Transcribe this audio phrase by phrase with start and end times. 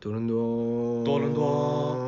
[0.00, 1.99] 多伦多，多伦多多伦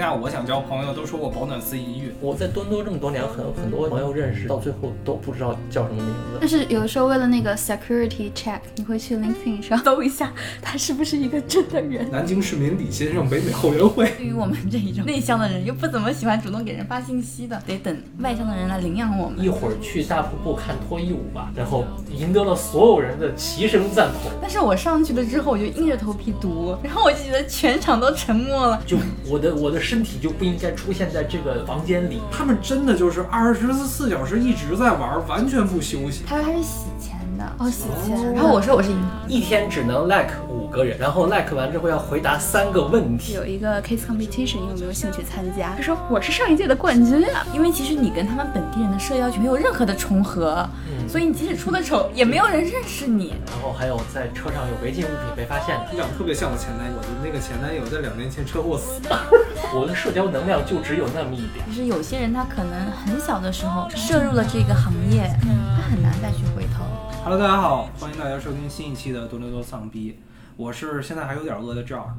[0.00, 6.38] 价我想交朋友都说我保暖思淫欲，我在多伦多这么多年，很很多朋友认识，到最后都不知道叫什么名字。
[6.40, 10.32] 但是有的时候为了那个 security check，你会去 LinkedIn 上搜一下
[10.62, 12.10] 他是不是一个真的人。
[12.10, 14.10] 南京市民李先生北美后援会。
[14.16, 19.50] 对于我们这一种内向的人，又不怎么喜欢主动给人发信息的，得等外向的人来领养我们一。
[19.50, 24.30] 会儿去大瀑布看脱衣舞吧，然后赢得了所有人的齐声赞同。
[24.40, 28.82] 但是我上去了之后，我就硬着头皮读，然后我就觉得全场都沉默了。
[28.86, 28.96] 就
[29.28, 32.20] 我的我的身体就不应该出现在这个房间里。
[32.30, 36.22] 他们真的就是二十四小时一直在玩，完全不休息。
[36.24, 38.32] 他说他是洗钱的，哦，洗钱。
[38.32, 39.28] 然后我说我是银行。
[39.28, 43.34] 一天只能 like 五个人，然后 like 完之后要回答三个问题。
[43.34, 45.74] 有一个 case competition，你有没有兴趣参加？
[45.76, 47.44] 他说我是上一届的冠军啊。
[47.52, 53.34] 因为其实你跟他们本地人的社交圈没有任何的重合，嗯所以你即使出的丑，也没有人认识你。
[53.46, 59.26] 然后还有在车上有违禁物品被发现的，你长得特别像我前男友，我的那个前男友在两年前车祸死了。
[59.74, 61.64] 我的社交能量就只有那么一点。
[61.68, 66.84] 其实有些人他可能很小的时候涉入了这个行业，他很难再去回头。
[67.24, 70.18] Hello，大家好，欢迎大家收听新一期的多伦多丧逼，
[70.60, 72.10] 我是现在还有点饿的 John，。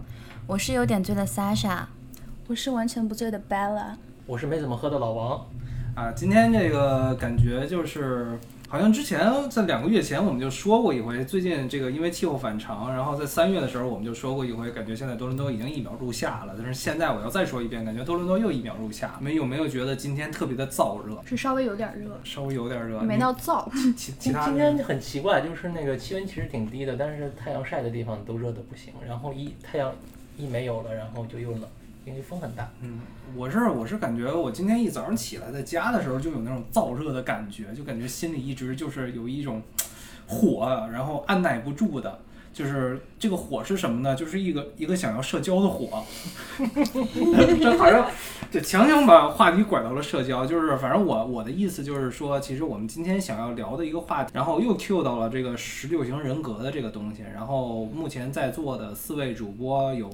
[0.47, 1.81] 我是有点醉的 Sasha，
[2.47, 3.93] 我是完全不醉的 Bella。
[4.25, 5.45] 我是没怎么喝的老王，
[5.93, 8.35] 啊，今天这个感觉就是，
[8.71, 9.19] 好像之前
[9.49, 16.55] 在两个月前我们就说过一回，最近这个因为气候反常，然后在三月的时候我们就说过一回，感觉现在多伦多已经一秒入夏了。
[16.57, 19.13] 但是现在我要再说一遍，感觉多伦多又一秒入夏。
[19.19, 21.21] 你们有没有觉得今天特别的燥热？
[21.25, 23.69] 是稍微有点热，稍微有点热，没到燥。
[23.73, 29.93] 其其今他今天很奇怪，就是那个气温其实挺低的，但是太阳晒的地方都热的不行，然后一太阳
[30.37, 31.63] 一没有了，然后就又冷，
[32.05, 32.69] 因为风很大。
[32.81, 32.99] 嗯，
[33.35, 39.61] 我是我是感觉我今天一早上起来在家的时候就有那种燥热的感觉，就感觉心里一直就是有一种
[40.27, 42.19] 火，然后按耐不住的。
[42.53, 44.13] 就是这个火是什么呢？
[44.13, 46.03] 就是一个一个想要社交的火，
[47.61, 48.05] 这好像
[48.51, 50.45] 就强行把话题拐到了社交。
[50.45, 57.23] 就是反正我我的意思就是说，其实我们今天想要聊的一个话题，然后又 Q 到了这个十六型人格的这个东西。
[57.33, 60.09] 然后目前在座的四位主播有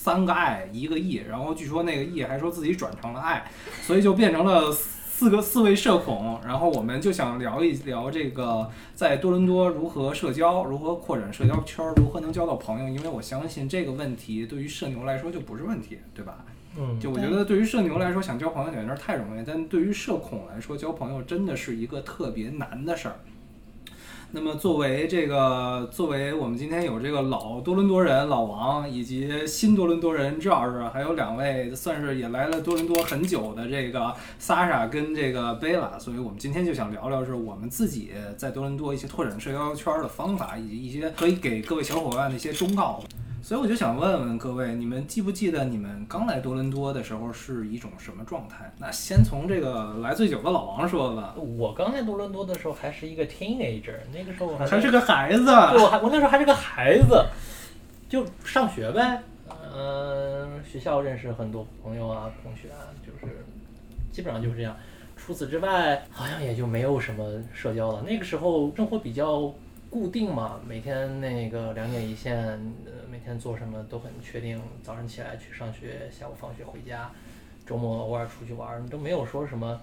[0.00, 3.50] 三个爱，一个 E，然后据说那个 E 还说自己转成了爱，
[3.82, 6.40] 所以就变成了四个四位社恐。
[6.46, 12.88] 然后我们就想聊一聊这个在多伦多如何社交，如何扩展社交圈，如何能交到朋友。
[12.88, 16.44] 因为我相信这个问题对于社牛来说就不是问题，对吧？
[16.78, 23.16] 嗯，就我觉得对于社牛来说，想交朋友简直太容易，但对于社恐来说，交朋友真的是一个特别难的事儿。
[24.30, 43.02] 那么，作为这个，作为我们今天有这个老多伦多人老王，以及新多伦多人朱老师还有两位算是也来了多伦多很久的这个萨莎跟这个贝拉，所以我们今天就想聊聊是我们自己在多伦多一些拓展社交圈的方法，以及一些可以给各位小伙伴的一些忠告。
[43.48, 48.70] 所以我就想问问各位，你们记不记得你们刚来多伦多的时候是一种什么状态？
[48.76, 55.46] 那先从这个来最久的老王说吧，我刚来多伦多的时候还是一个 teenager，那个时候我还还是个孩子。
[55.46, 57.24] 对，我还我那时候还是个孩子，
[58.06, 59.22] 就上学呗。
[59.74, 63.34] 嗯、学校认识很多朋友啊，同学啊，就是
[64.12, 64.76] 基本上就是这样。
[65.16, 68.02] 除此之外，好像也就没有什么社交了。
[68.06, 69.50] 那个时候生活比较
[69.90, 72.36] 固定嘛，每天那个两点一线，
[72.84, 74.60] 呃，每天做什么都很确定。
[74.82, 77.10] 早上起来去上学，下午放学回家，
[77.64, 79.80] 周末偶尔出去玩儿，都没有说什么，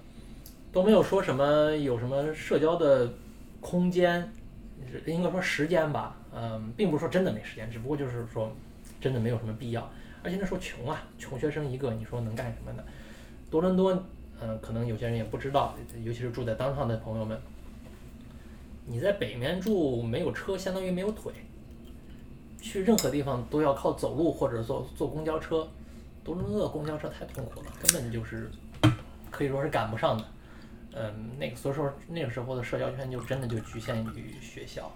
[0.72, 3.12] 都没有说什么有什么社交的
[3.60, 4.32] 空间，
[5.08, 8.52] 应该说时间吧，嗯，并不是说真的没时间，只不过就是说
[9.02, 9.90] 真的没有什么必要。
[10.22, 12.84] 而且那时候穷啊，穷学生一个，你说能干什么呢？
[13.50, 13.92] 多伦多，
[14.40, 17.40] 嗯，可能有些人也不知道，尤其是住在当上的朋友们，
[18.86, 21.32] 你在北面住没有车，相当于没有腿，
[22.62, 25.68] 去任何地方都要靠走路或者坐坐公交车。
[26.24, 28.50] 多伦多的公交车太痛苦了，根本就是
[29.30, 30.26] 可以说是赶不上的。
[30.94, 34.92] 嗯，那个所以说那个时候的社交圈就真的就局限于学校，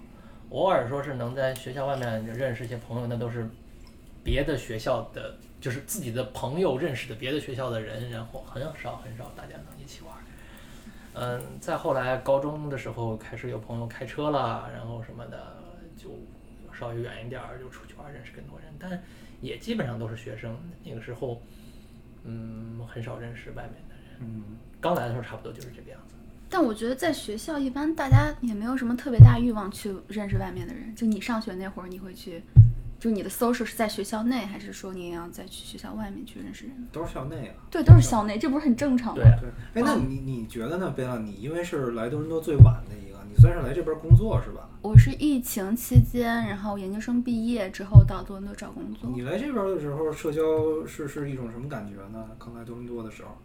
[0.49, 3.47] 偶尔说是能在学校外面认识一些朋友，那都是
[4.23, 9.53] 别的学校的，就是自己的朋友认识的别的学校的人，然后很少很少大家。
[11.21, 15.57] 嗯，再后来高中的时候开始有朋友开车了，然后什么的
[15.97, 16.11] 就
[16.73, 19.03] 稍微远一点儿就出去玩，认识更多人，但
[19.41, 20.57] 也基本上都是学生。
[20.81, 21.41] 那个时候，
[22.23, 24.19] 嗯，很少认识外面的人。
[24.21, 24.43] 嗯，
[24.79, 26.15] 刚来的时候差不多就是这个样子。
[26.49, 30.95] 但我觉得在学校一般大家也没有什么特别大欲望去认识外面的人。
[30.95, 32.41] 就你上学那会儿，你会去
[32.99, 36.87] 就你的 social 是在学校内，还是说你也要再去学校外面去认识人？
[36.91, 37.53] 都是校内啊。
[37.71, 39.23] 对，都是校内，这不是很正常吗？
[39.23, 41.17] 对啊，对，哎，那你你觉得呢，贝拉？
[41.17, 44.67] 你因为是来多伦多最晚的一个，你算是来这边工作是吧？
[44.81, 49.09] 我是疫情期间，然后研究生毕业之后到多伦多找工作。
[49.13, 50.41] 你来这边的时候，社交
[50.85, 52.25] 是是一种什么感觉呢？
[52.37, 53.37] 刚来多伦多的时候，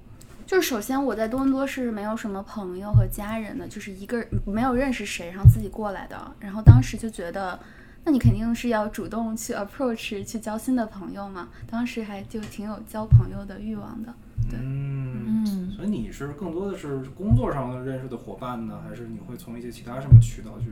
[0.46, 6.34] 就是首先我在多伦多是没有什么朋友和家人的，就是一个人没有认识谁，然后自己过来的。
[6.40, 7.58] 然后当时就觉得，
[8.04, 11.48] 那你肯定是要主动去 approach 去交新的朋友嘛。
[11.66, 14.14] 当时还就挺有交朋友的欲望的。
[14.50, 20.70] 对嗯，嗯，所以你是更多的是工作上认识的伙伴呢，还是你会从一些其他什么渠道去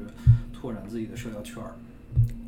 [0.52, 1.72] 拓展自己的社交圈儿？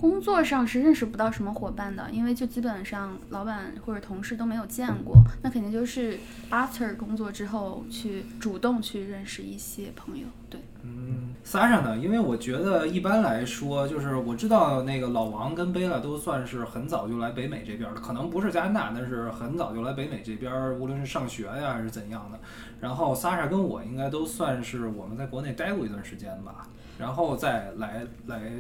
[0.01, 5.17] 工作上是认识不到什么伙伴的，因为就基本上老板或者同事都没有见过。
[5.43, 6.19] 那肯定就是
[6.51, 10.27] after 工作之后去主动去认识一些朋友。
[10.51, 11.97] 对，嗯，萨莎呢？
[11.97, 22.39] 因为我觉得一般来说，就是我知道那个老王跟贝拉都算是很早就来北美这边的，可能不是加拿大，但是很早就来北美这边，无论是上学呀还是怎样的。
[22.79, 26.69] 然后萨莎跟我应该都算是我们在国内待过一段时间吧，
[26.99, 28.53] 然后再来来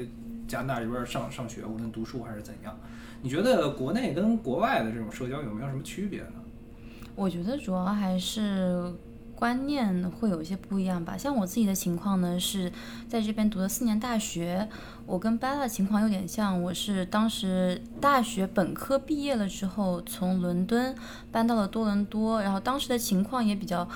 [0.46, 2.78] 加拿大这边上上学，无论读书还是怎样。
[3.22, 6.42] 你觉得国内跟国外的这种社交有没有什么区别呢？
[7.14, 8.92] 我觉得主要还是
[9.34, 11.16] 观念会有一些不一样吧。
[11.16, 12.70] 像我自己的情况呢，是
[13.08, 14.68] 在这边读了四年大学，
[15.06, 20.94] 我跟 Bella 情况有点像，我是当时大学本科毕业了之后，从伦敦
[21.32, 23.88] 搬到了多伦多，然后当时的情况也比较。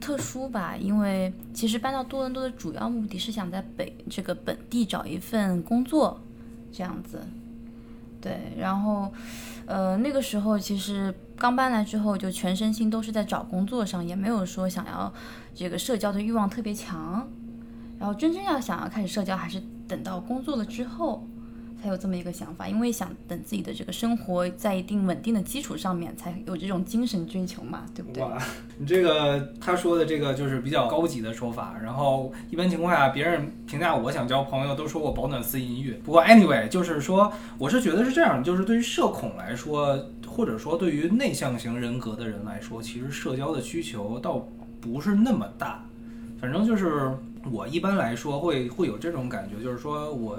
[0.00, 6.20] 特殊吧，因为其实搬到多伦多的主要目的是想在北这个本地找一份工作，
[6.72, 7.20] 这样子。
[8.20, 9.12] 对，然后，
[9.66, 15.12] 呃，那个时候其实刚搬来之后，就全身心都是在找工作上，也没有说想要
[15.54, 17.28] 这个社交的欲望特别强。
[17.98, 21.26] 然后真正要想要开始社交，还是等到工作了之后
[21.82, 28.22] 才有这么一个想法，因为想等自己的这个生活在一定稳定的基础上面，才有这种精神追求嘛，对不对？
[28.22, 28.36] 哇，
[28.78, 31.76] 你这个他说的这个就是比较高级的说法。
[31.82, 35.92] 然后一般情况下，别人评价我想交朋友，都说我保暖思淫欲。
[36.04, 44.48] 不过 anyway，就是说，我是觉得是这样，就是对于社恐来说，或者说对于内向型人格的人来说，其实社交的需求倒
[44.80, 45.84] 不是那么大。
[46.40, 47.12] 反正就是
[47.50, 50.38] 我一般来说会会有这种感觉，就是说我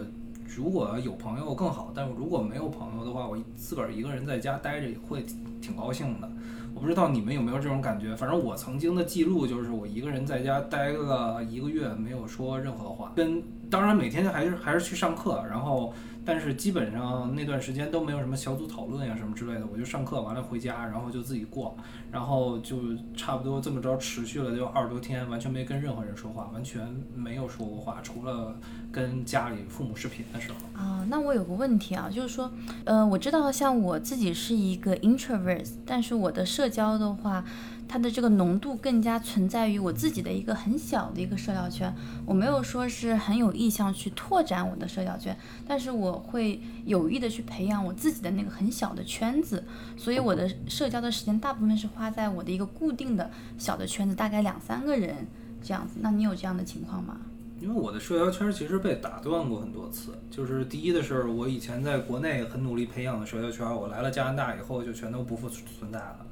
[0.55, 5.25] 如果有朋友更好，但是如果没有朋友的话，我自个儿一个人在家待着也会
[5.61, 6.29] 挺高兴的。
[6.73, 15.93] 我不知道你们有没有这种感觉，反正我曾经的记录就是我一个人在家待了一个月，没有说任何话，跟当然每天还是还是去上课，然后
[16.25, 21.75] 但是基本上那段时间都没有什么小组讨论呀什么之类的，我就上课完了回家，然后就自己过，
[22.11, 22.77] 然后就
[23.15, 26.81] 差不多这么着持续了就二十多天，完全没跟任何人说话，完全
[27.15, 28.55] 没有说过话，除了
[28.91, 30.57] 跟家里父母视频的时候。
[30.79, 32.51] 啊，那我有个问题啊，就是说，
[32.85, 37.43] 呃，我知道像我自己是一个 introvert，但是我的社交的话，
[37.89, 41.91] 它的这个浓度更加存在于我自己的一个很小的一个社交圈，
[42.23, 45.35] 我没有说是很有意向去拓展我的社交圈，
[45.67, 49.63] 但是我会有意的去培养我自己的那个很小的圈子，
[49.97, 55.27] 所以我的社交的时间大部分是花在我的一个固定的小的圈子，大概两三个人
[55.63, 55.95] 这样子。
[55.99, 57.17] 那你有这样的情况吗？
[57.59, 66.25] 因为我的社交圈其实被打断过很多次，就是第一的是我以前在国内很努力培养的社交圈，我来了加拿大以后就全都不复存在了。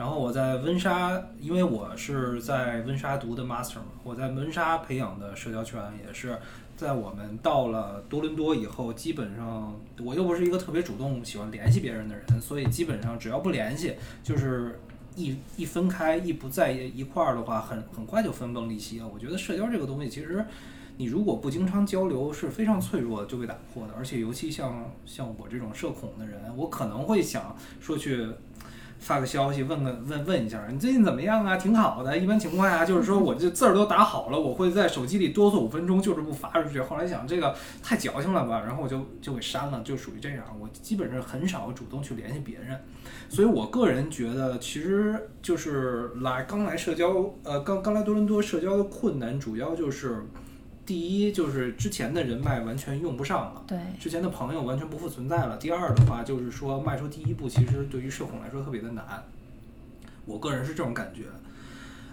[0.00, 6.38] 然后我在温莎，因为我是在温莎读的 master 嘛，我在温莎培养的社交圈也是
[6.74, 13.92] 在我们到了多伦多以后，基本上我又不是一个特别主动喜欢联系别人的人，所以基本上只要不联系，
[14.22, 14.80] 就是
[15.16, 19.06] 一一分开一不在一块儿的话，很很快就分崩离析了。
[19.06, 20.42] 我觉得社交这个东西其实。
[20.96, 23.94] 你如果不经常交流，是非常脆弱的，就被打破的。
[23.96, 28.28] 而且尤其像像我这种社恐的人，我可能会想说去
[29.00, 31.56] 发个消息，问个问问一下，你最近怎么样啊？
[31.56, 32.16] 挺好的。
[32.16, 36.80] 一般情况下就是说，我这字儿都打好了，我会在手机里哆嗦五分钟，就是不发出去。
[36.80, 40.44] 后来想这个太矫情了吧，然后我就就给删了，就属于这样。
[40.60, 42.78] 我基本上很少主动去联系别人，
[43.28, 50.26] 所以我个人觉得，其实就是来刚来社交，呃，刚刚来多伦多社交的困难，主要就是。
[50.86, 55.56] 第一就是之前的人脉完全用不上了，对，之前的朋友完全不复存在了。
[55.56, 59.04] 第二的话就是说迈出第一步，其实对于社恐来说特别的难，
[60.26, 61.24] 我个人是这种感觉。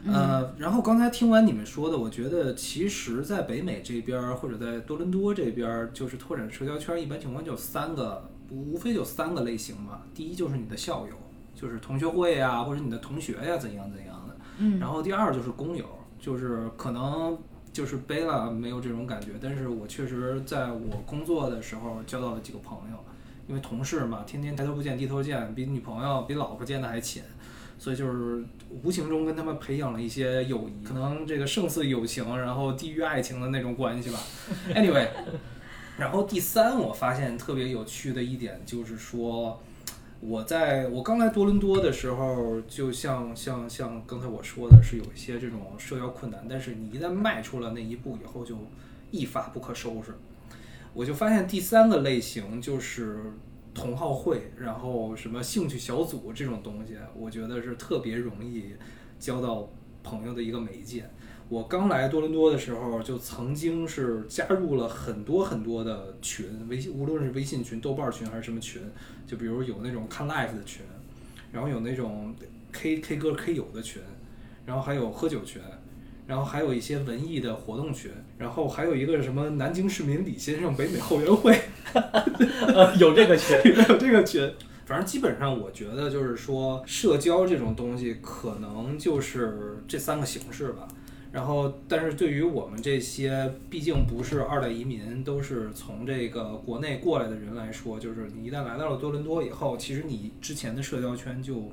[0.05, 10.03] 呃，然后刚才听完你们说的，我觉得其实，在北美这边儿或者在多伦多这边儿，就是拓展社交圈，一般情况就三个，无非就三个类型嘛。
[10.13, 11.13] 第一就是你的校友，
[11.55, 14.37] 就是同学会呀，或者你的同学呀，怎样怎样的。
[14.59, 15.85] 嗯然后第二就是工友，
[16.19, 17.37] 就是可能
[17.77, 22.97] 就是贝拉没有这种感觉，但是我确实在我工作的时候交到了几个朋友，
[23.47, 27.21] 因为同事嘛，天天抬头不见低头见，比女朋友、比老婆见的还勤，
[27.77, 28.43] 所以就是
[28.81, 34.19] 无形中跟他们培养了一些友谊，可能这个胜似友情，然后低于爱情的那种关系吧。
[34.73, 35.07] Anyway，
[35.99, 39.61] 然后第三，我发现特别有趣的一点就是说。
[40.19, 48.57] 我在我刚来多伦多的时候，就像像像刚才我说的，是有一些这种社交困难，但是你一旦迈出了那一步以后，就
[49.11, 50.15] 一发不可收拾。
[50.93, 53.31] 我就发现第三个类型就是
[53.75, 58.73] 同好会，然后什么兴趣小组这种东西，我觉得是特别容易
[59.19, 59.69] 交到
[60.01, 61.07] 朋友的一个媒介。
[61.49, 68.81] 我刚来多伦多的时候，就曾经是加入了很多很多的群，微信无论是微信群、豆瓣群还是什么群，
[69.25, 70.81] 就比如有那种看 live 的群，
[71.51, 72.35] 然后有那种
[72.73, 74.01] K K 歌 K 友的群，
[74.65, 75.61] 然后还有喝酒群，
[76.25, 81.57] 然后还有一些文艺的活动群，然后还有一个什么南京市民李先生北美后援会，
[82.99, 84.53] 有这个群， 有这个群。
[84.85, 90.87] 反正基本上，我觉得就是说，社交这种东西，可能就是这三个形式吧。
[91.31, 101.69] 然后，但是对于我们这些毕竟不是二代移民，都是从这个国内过来的人来说，就是你一旦来到了多伦多以后，其实你之前的社交圈就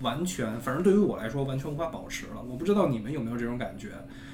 [0.00, 2.42] 完全，反正对于我来说完全无法保持了。
[2.48, 3.88] 我不知道你们有没有这种感觉，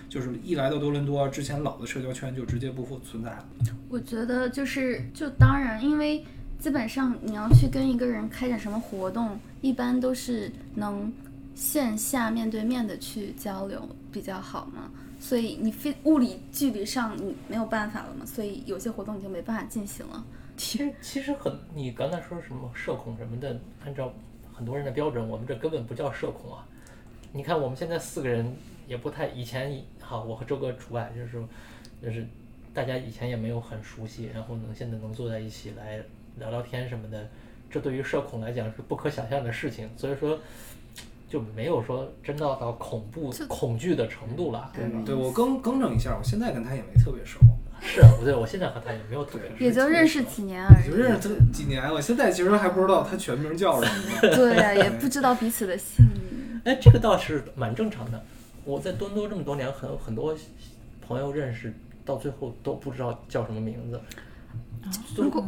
[0.08, 3.46] 就是一来到多伦多，之前老的社交圈就直接不复存在了。
[3.88, 6.22] 我觉得就是就当然，因为
[6.58, 11.10] 基本上你要去跟一个人开展什么活动，一般都是能。
[11.54, 20.24] 线下面对面的去交流比较好嘛，所以你非物理距离上你没有办法了嘛，所以有些活动你就没办法进行了。
[20.56, 24.12] 其实其实很，你刚才说什么社恐什么的，按照
[24.52, 26.66] 很多人的标准，我们这根本不叫社恐啊。
[27.32, 31.44] 你看我们现在四个人也不太，以前好，我和周哥除外，就是
[32.02, 32.26] 就是
[32.72, 36.02] 大家以前也没有很熟悉，然后能现在能坐在一起来
[36.38, 37.28] 聊聊天什么的，
[37.68, 40.38] 这对于社恐来讲是不可想象的事情，所以说。
[41.36, 45.02] 就没有说真的到恐怖恐惧的程度了，对吧？
[45.04, 47.38] 对我更更正一下，我现在跟他也没特别熟。
[47.78, 50.90] 是啊，不对，我现在和他也没有特别熟，也就认识几年而已。
[50.90, 54.18] 就认识几年，我现在其实还不知道他全名叫什么。
[54.34, 56.62] 对呀， 也不知道彼此的姓名。
[56.64, 58.24] 哎，这个倒是蛮正常的。
[58.64, 60.34] 我在多伦多这么多年，很很多
[61.06, 61.70] 朋友认识，
[62.02, 64.00] 到最后都不知道叫什么名字。
[65.14, 65.44] 如果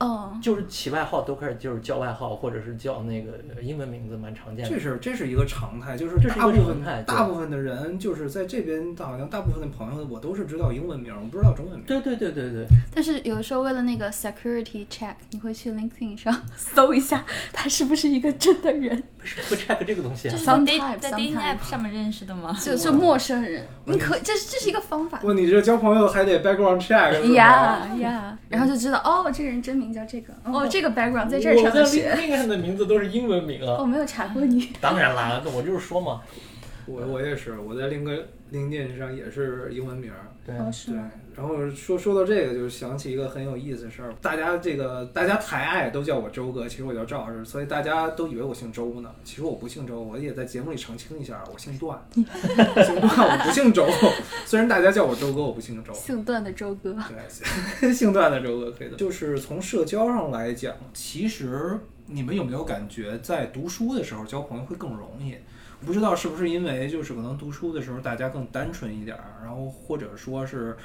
[0.00, 4.70] 哦，就是起外号都开始就是叫外号，或者是叫那个英文名字，蛮常见的。
[4.70, 11.84] 这是这是一个常态，就是大部分大部分的人就是在这边，好像大部分的朋友我都是知道英文名，我不知道中文名。
[11.86, 12.66] 对对对对对。
[12.94, 18.90] 但是有的时候为了那个 security check，你会去 LinkedIn 上 搜一下他是不是一个真的人。
[19.20, 20.30] 为什么会 check 这个东西？
[20.30, 20.56] 就是在
[21.12, 22.56] dating app 上面认识的吗？
[22.58, 25.18] 就就陌生人，你可这是这是一个方法。
[25.18, 27.34] 不，你这交朋友还得 background check。
[27.34, 30.66] 呀呀，然后就知道哦，这个人真名叫这个哦。
[30.68, 33.76] 这个 background 在这儿上学，那个上的名字都是英文名啊。
[33.80, 34.70] 我没有查过你。
[34.80, 36.20] 当然啦，我就是说嘛，
[36.90, 38.12] 我我也是，我在另个
[38.52, 40.10] LinkedIn 上也是英文名。
[40.44, 40.54] 对
[40.86, 41.00] 对。
[41.36, 44.12] 然后说说到这个，就想起一个很有意思的事儿。
[44.20, 49.10] 大家这个大家抬爱都叫我周哥，其实我叫赵老师，所以大家都以为我姓周呢。
[49.24, 51.98] 其实我不姓周，我也在节目里澄清一下，我姓段。
[52.12, 53.86] 姓段，我不姓周。
[54.44, 55.94] 虽然大家叫我周哥，我不姓周。
[55.94, 56.94] 姓段的周哥。
[57.80, 58.96] 对， 姓段的周哥可以的。
[58.96, 65.36] 就是从社交上来讲，其实你们有没有感觉，在读书的时候交朋友会更容易？
[65.84, 70.76] 不知道是不是因为就是可能读书的时候大家更单纯一点儿，然后或者说是。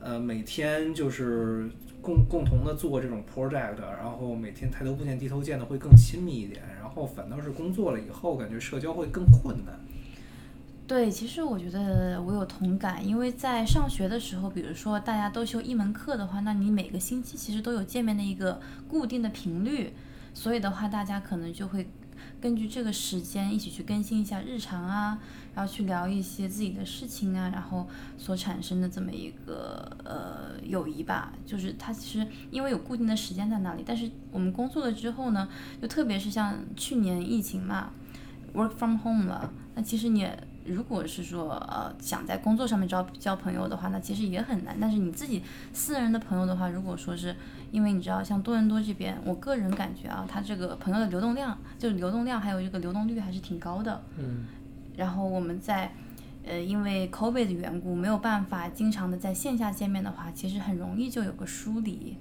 [0.00, 1.68] 呃，每天就是
[2.00, 9.74] 共共同的做这种 project，然后每天抬头不见低头见的会更亲密一点，然后反倒是工作了以后，感觉社交会更困难。
[10.86, 19.92] 对，其实我觉得我有同感，因为在上学的时候，比如说大家都修一门课的话，那你每个星期其实都有见面的一个固定的频率，
[20.32, 21.88] 所以的话，大家可能就会。
[22.40, 25.18] 根据这个时间一起去更新一下日常啊，
[25.54, 35.48] 然后去聊一些自己的事情啊，然后所产生的这么一个呃友谊吧，就是它其实因为有固定的时间在那里，但是我们工作了之后呢，
[35.80, 37.90] 就特别是像去年疫情嘛
[38.54, 40.28] ，work from home 了，那其实你。
[40.64, 44.76] 如果是说呃想在工作上面交交朋友的话，那其实也很难。
[44.78, 45.42] 但是你自己
[45.72, 47.34] 私人的朋友的话，如果说是
[47.70, 54.02] 因为你知道像多伦多这边，我个人感觉啊，他这个朋友的流动量，就是流动量还有这个流动率还是挺高的。
[54.18, 54.44] 嗯。
[54.96, 55.92] 然后我们在
[56.44, 62.16] 呃因为 COVID 的缘故，没有办法经常的在线下见面的话，其实很容易就有个疏离。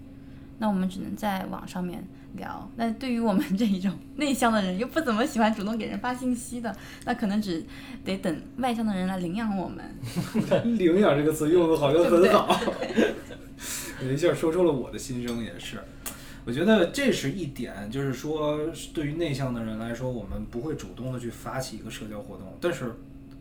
[0.59, 2.03] 那我们只能在网上面
[2.35, 2.67] 聊。
[2.77, 6.75] 那对于我们这一种内向的人，又不怎么喜欢主动给人发信息的，
[7.05, 7.63] 那可能只
[8.03, 9.85] 得等外向的人来领养我们。
[10.77, 12.59] 领养这个词用的好像很好，
[14.01, 15.79] 一下说出了我的心声，也是。
[16.45, 18.59] 我觉得这是一点，就是说
[18.93, 22.93] 对于内向的人来说，我们不会主动的去发起一个社交活动，但是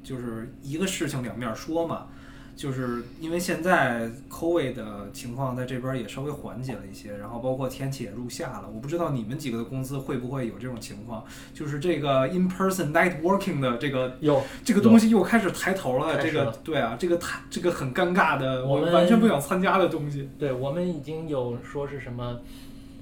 [0.02, 2.08] 就是一个事情两面说嘛。
[2.56, 8.64] 就是因为现在 COVID 的情况在这边也稍微缓解了一些，然后包括天气也入夏了。
[8.74, 11.22] 我不知道你们几个的公司会不会有这种情况，
[11.52, 16.18] 就是这个 in person networking 的这个有这个东西又开始抬头了。
[16.22, 20.30] 这个对啊，这个太这个很尴尬的，我我们完全不想参加的东西。
[20.38, 22.40] 对我们已经有说是什么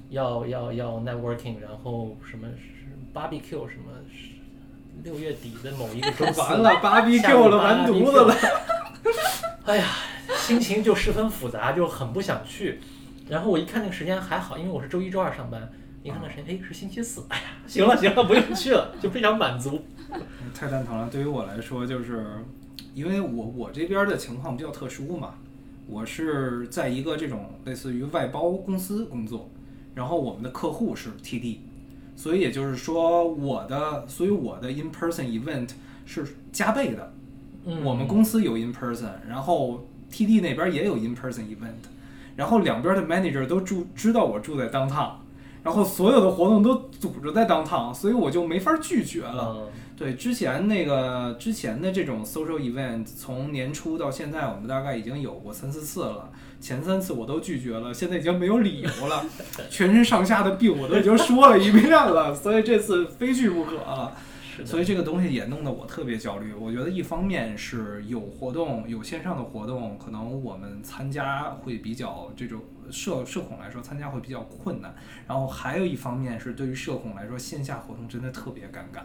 [0.09, 4.31] 要要要 networking，然后什么是 barbecue 什么是
[5.01, 8.35] 六月底的某一个周四 完了，barbecue 了，完犊子了。
[9.65, 9.87] 哎呀，
[10.35, 12.79] 心情就十分复杂，就很不想去。
[13.27, 15.71] 然后我一看那个时间还好，因为我是周一周二上班，
[16.03, 19.83] 一看那时间，哎，是星期四，哎呀，行了行了，不用去了， 就非常满足。
[20.53, 21.09] 太蛋疼了。
[21.11, 22.25] 对于我来说，就是
[22.93, 25.35] 因为我我这边的情况比较特殊嘛，
[25.87, 29.49] 我是在一个这种类似于外包公司工作，
[29.95, 31.57] 然后我们的客户是 TD，
[32.15, 35.71] 所以也就是说我的，所以我的 in person event
[36.05, 37.13] 是加倍的。
[37.65, 41.85] 嗯，我们公司有 in person，然后 TD 那边也有 in person event，
[42.35, 45.11] 然后两边的 manager 都住知道我住在 downtown，
[45.63, 49.55] 然后所有的活动都组织在 downtown，所以我就没法拒绝了。
[49.57, 49.67] 嗯
[49.97, 56.29] 对，之前那个之前的这种 social event，从年初到现在，我们大概已经有过三四次了。
[56.59, 59.25] 前三次我都拒绝了，现在已经没有理由了，
[59.71, 64.11] 全身上下的病我都已经说了一遍了，所以这次非去不可了。
[64.55, 66.53] 是，所以这个东西也弄得我特别焦虑。
[66.53, 74.95] 我觉得一方面是有活动，有线上的活动，可能我们参加会比较这种社社恐来说参加会比较困难。
[75.27, 79.01] 然后还有一方面是对于社恐来说，线下活动真的特别尴尬。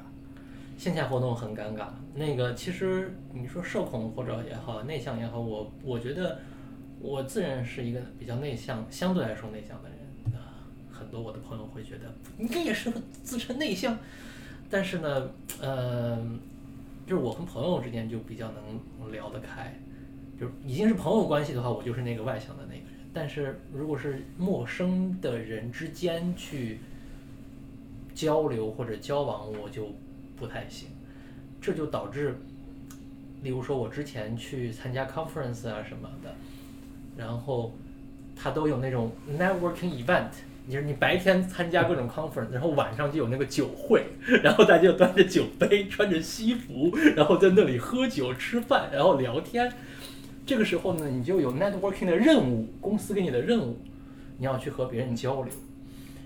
[0.78, 1.88] 线下活动很尴尬。
[2.14, 6.38] 那个其实你说社恐或者也好，内向也好，我我觉得
[7.00, 9.98] 我自认是一个比较内向，相对来说内向的人。
[10.34, 13.98] 啊，很多我的朋友会觉得你也是个自称内向，
[14.70, 16.16] 但是呢，呃，
[17.06, 19.76] 就是我跟朋友之间就比较能聊得开，
[20.38, 23.00] 就已经是朋友关系的话，我就是那个外向的那个人。
[23.12, 26.78] 但是如果是陌生的人之间去
[28.14, 29.88] 交流或者交往，我就
[30.36, 30.88] 不太行，
[31.60, 32.38] 这就导致，
[33.42, 36.32] 例如说我之前去参加 conference 啊什么的，
[37.16, 37.72] 然后
[38.36, 40.30] 他都有那种 networking event，
[40.68, 44.04] 就是你白天参加各种 conference，然后晚上就有那个酒会，
[44.42, 49.72] 然后大家就端着酒杯，穿着西服，然后在那里喝酒吃饭，然后聊天。
[50.46, 53.78] 这个时候呢，你就有 networking 的任务，公司给你的任务，
[54.38, 55.52] 你要去和别人交流，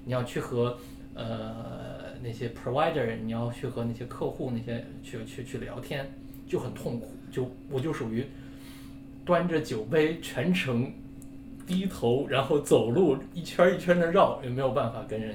[0.04, 0.78] 你要去和
[1.14, 6.10] 呃那些 provider，你要去和那些客户那些去去去聊天，
[6.46, 7.10] 就很痛苦。
[7.30, 8.24] 就我就属于
[9.24, 10.90] 端着酒杯全程
[11.66, 15.34] 低头，然后走路一圈儿一圈的绕，也没有办法跟人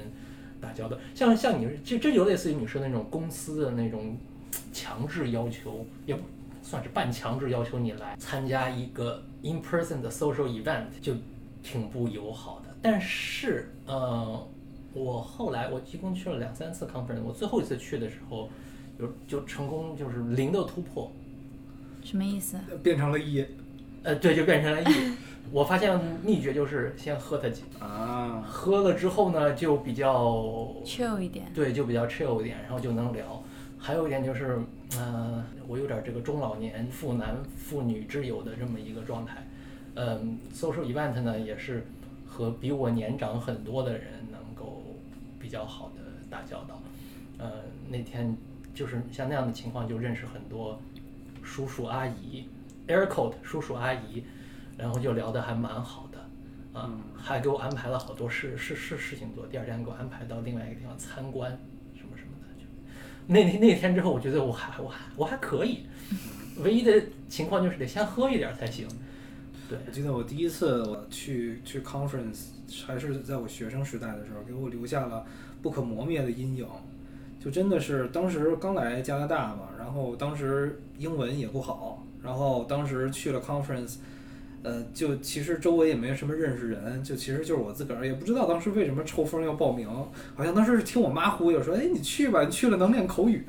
[0.62, 0.98] 打交道。
[1.16, 4.18] 像像你这这就类似于你说那种公司的那种
[4.72, 6.22] 强制要求，也不
[6.62, 11.14] 算是半强制要求你来参加一个 in person 的 social event，就
[11.64, 12.76] 挺不友好的。
[12.82, 14.48] 但是呃，
[14.94, 18.50] 我后来我一共去了两三次 conference，我最后一次去的时候，
[19.00, 21.12] 就就成功就是零的突破，
[22.04, 22.58] 什么意思？
[22.84, 23.44] 变成了一
[24.04, 24.86] 呃，对，就变成了 E。
[25.52, 31.52] 我发现秘诀就是先喝它几，啊，喝了之后呢，就比较 chill 一点。
[31.54, 33.42] 对，就比较 chill 一点，然后就能聊。
[33.78, 34.60] 还有一点就是，
[34.98, 39.38] 呃，我有点这个中老年妇男妇女之友的这么一个状态。
[39.96, 41.86] 嗯，social event 呢，也是
[42.28, 44.84] 和比我年长很多的人能够
[45.40, 46.82] 比较好的打交道。
[47.38, 47.52] 呃，
[47.90, 48.36] 那天
[48.74, 50.80] 就是像那样的情况，就认识很多
[51.42, 52.48] 叔叔阿姨
[52.88, 54.24] ，air code 叔叔阿姨，
[54.80, 56.18] 然后就聊得还蛮好的。
[56.72, 59.46] 啊，还给我安排了好多事事事事情做。
[59.48, 61.52] 第二天给我安排到另外一个地方参观，
[61.96, 62.48] 什么什么的。
[62.58, 62.64] 就
[63.28, 65.86] 那那那天之后，我觉得我还我还我还可以，
[66.64, 68.88] 唯一的情况就是得先喝一点儿才行。
[69.68, 72.50] 对，我记得我第一次我去去 conference
[72.86, 75.26] 还是在我学生时代的时候，给我留下了
[75.62, 76.66] 不可磨灭的阴影。
[77.40, 83.98] 就真的是当时刚来加拿大嘛，然后当时英文也不好，然后当时去了 conference，
[84.64, 89.88] 呃，就其实周围也没什么认识人，就其实就是我自个儿，也不知道当时为什么抽风要报名，
[90.36, 93.44] 好像当时是听我妈忽悠说，哎，你去吧，你去了能练口语。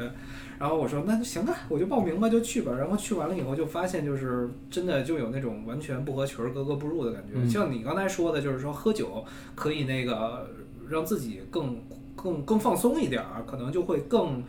[0.58, 2.72] 然后我说那就行啊，我就报名吧，就去吧。
[2.78, 7.32] 然后去完了以后，就发现就是真的就有那种完全不合群儿、格格不入的感觉。
[7.34, 10.50] 嗯像你刚才说的，就是说喝酒可以那个
[10.88, 11.82] 让自己更
[12.14, 14.44] 更更放松一点儿，可能就会更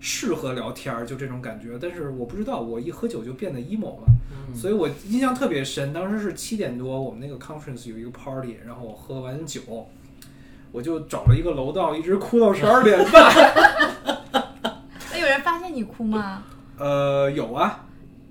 [0.00, 1.78] 适合聊天儿，就这种感觉。
[1.80, 4.06] 但是我不知道，我一喝酒就变得 emo 了。
[4.30, 9.88] 嗯，所以我印象特别深，当时是七点多，我们那个 conference 有一个 party，然后我喝完酒，
[10.72, 13.32] 我就找了一个楼道，一直哭到十二点半。
[15.12, 16.42] 那 有人发现你哭吗？
[16.78, 17.85] 呃，有啊，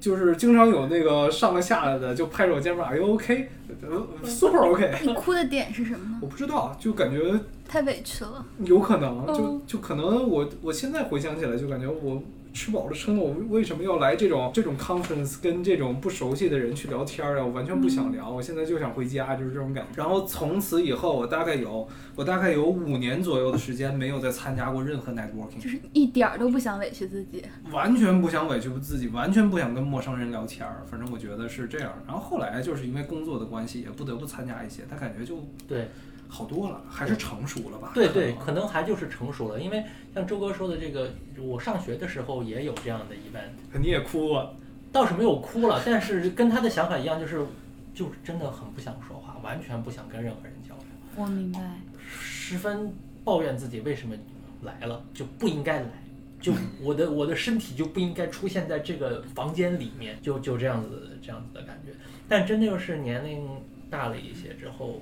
[0.06, 3.50] 就是经常有那个上来下来的，就拍着我肩膀，Are you OK？
[3.82, 5.00] 呃，super OK。
[5.02, 6.20] 你哭的点是什么呢？
[6.22, 7.34] 我不知道，就感觉
[7.68, 8.46] 太委屈了。
[8.60, 12.22] 有可能，就哦就可能我我现在回想起来，就感觉我
[12.56, 17.46] 吃饱了撑了，我为什么要来这种这种 conference 跟这种不熟悉的人去聊天儿啊？
[17.46, 20.02] 我完全不想聊，我现在就想回家，就是这种感觉。
[20.02, 27.44] 然后从此以后，我大概有我大概有五年左右的时间没有再参加过任何 networking，就是一点儿都不想委屈自己。
[27.72, 30.82] 完全不想委屈自己，完全不想跟陌生人聊天儿。
[30.90, 31.92] 反正我觉得是这样。
[32.08, 35.90] 然后后来就是因为工作的关系，也不得不参加一些，他感觉就对
[36.36, 37.92] 好多了，还是成熟了吧？
[37.94, 39.82] 对对，可能还就是成熟了，因为
[40.14, 44.50] 像周哥说的这个，我上学的时候也有这样的 event，你也哭啊。
[44.92, 47.46] 倒是没有哭了，但是跟他的想法一样，就是
[47.94, 51.60] 就是真的很不想说话，完全不想跟任何人交流，我明白。
[52.10, 52.94] 十分
[53.24, 54.16] 抱怨自己为什么
[54.62, 55.88] 来了就不应该来，
[56.40, 61.92] 就 我的我的身体就不应该出现在这个房间里面，就就这样子这样子的感觉。
[62.30, 63.48] 但真的就是年龄
[63.90, 65.02] 大了一些之后，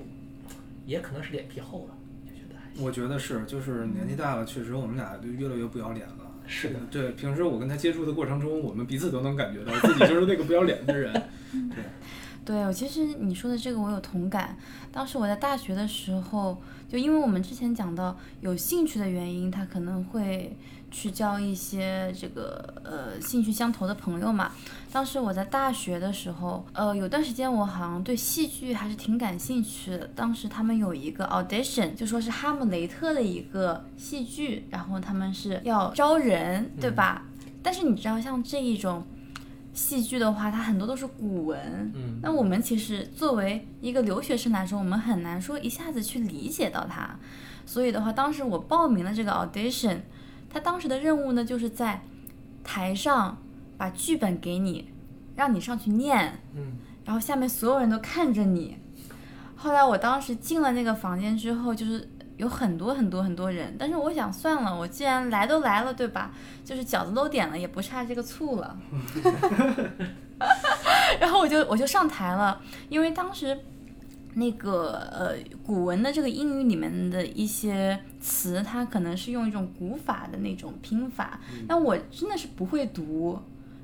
[0.85, 2.83] 也可能是脸皮厚了，就觉得还行。
[2.83, 6.15] 我觉得是，就是年纪大了，确实我们俩就越来越不要脸了。
[6.45, 11.13] 是的，对，平时我跟他接触的过程中，我们彼此都能感觉到自己就是那个不要脸的人。
[11.73, 11.83] 对，
[12.43, 14.57] 对，我其实你说的这个我有同感。
[14.91, 20.53] 当时我在大学的时候，就因为我们之前讲到有兴趣的原因，他可能会
[20.91, 24.51] 去交一些这个呃兴趣相投的朋友嘛。
[24.93, 30.05] 当时我在大学的时候，呃，有段时间我好像对戏剧还是挺感兴趣的。
[30.15, 37.23] 当时他们有一个 audition，就说是哈姆雷特的一个戏剧，然后他们是要招人，对吧？
[37.63, 39.03] 但是你知道，像这一种
[39.73, 47.17] 戏剧的话，它很多都是古文，嗯，那我们其实作为一个留学生来说，我们很难说一下子去理解到它。
[47.65, 50.01] 所以的话，当时我报名了这个 audition，
[50.51, 52.03] 他当时的任务呢，就是在
[52.63, 53.35] 台上
[53.77, 54.91] 把剧本给你，
[55.35, 56.73] 让你上去念，嗯，
[57.05, 58.77] 然后下面所有人都看着你。
[59.55, 66.31] 后来我当时进了那个房间之后，就是有很多很多很多人，但是我想算了，我既然来都来了，对吧？
[66.65, 68.77] 就是饺子都点了，也不差这个醋了。
[71.19, 73.57] 然后我就我就上台了，因为当时
[74.33, 83.39] 那个呃古文的这个英语里面的一些词，它可能是用一种古法的那种拼法，但我真的是不会读。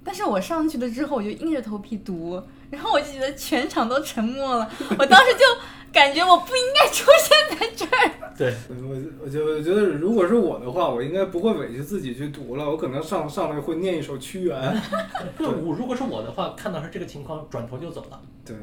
[0.10, 2.42] 但是我上去了之后，我就硬着头皮读，
[2.72, 4.68] 然后我就觉得全场都沉默了，
[4.98, 5.46] 我当时就
[5.94, 8.12] 感觉我不应该出现在这儿。
[8.36, 14.60] 对，我我就我觉得，如果是我的话，我应该不会委屈自己去读了，我可能上上来会念一首屈原。
[15.38, 18.56] 对我如果是我的话，看到是这个情况，转头就走了，对，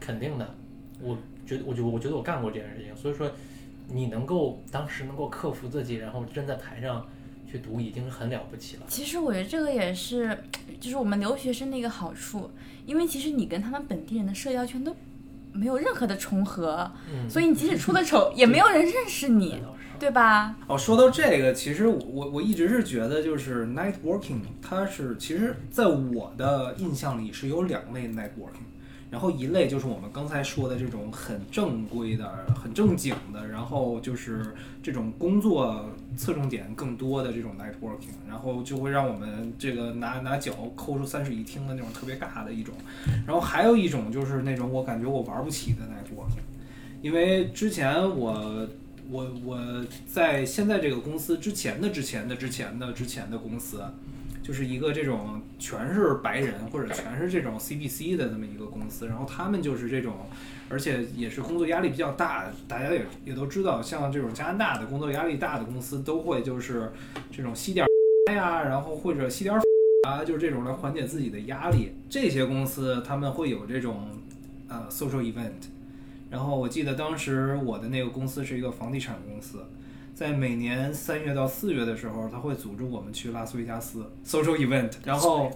[0.00, 0.54] 肯定的。
[1.00, 3.30] 我觉得，我就我觉得我干过这件事情，所以说
[3.86, 7.06] 你能够当时能够克服自己，然后站在台上
[7.50, 8.82] 去读，已经是很了不起了。
[8.88, 10.36] 其实我觉得这个也是，
[10.80, 12.50] 就是我们留学生的一个好处，
[12.86, 14.94] 因为其实你跟他们本地人的社交圈都
[15.52, 19.60] 没有任何的重合，嗯，所以你即使出了丑， 也没有人认识你
[19.98, 20.54] 对吧？
[20.68, 28.67] 哦，说到这个，其实我我我一直是觉得，就是 networking，它是其实在我的印象里是有两类 networking，
[29.10, 42.74] 然后一类就是我们刚才说的这种很正规的、很正经的，然后就是这种工作侧重点更多的这种 networking，然后就会让我们这个拿拿脚抠出三室一厅的那种特别尬的一种，
[43.26, 46.42] 然后还有一种就是那种我感觉我玩不起的 networking，
[47.02, 48.66] 因为之前我。
[49.10, 49.58] 我我
[50.06, 53.82] 在现在这个公司之前的之前的之前的之前的公司，
[54.48, 60.14] 就是一个这种全是白人或者全是这种 CBC 的这么一个公司，然后他们就是这种，
[60.70, 66.90] 而且也是工作压力比较大，大家也也都知道，像这种加拿大的工作压力大的公司都会就是
[67.30, 69.54] 这种吸点儿呀，然后或者吸点
[70.08, 71.92] 啊，就是这种来缓解自己的压力。
[72.08, 74.08] 这些公司他们会有这种
[74.66, 75.68] 呃 social event。
[76.30, 79.66] 然后我记得当时我的那个公司是一个房地产公司，
[80.18, 84.90] 在每年三月到四月的时候，他会组织我们去拉斯维加斯 social event。
[85.04, 85.48] 然后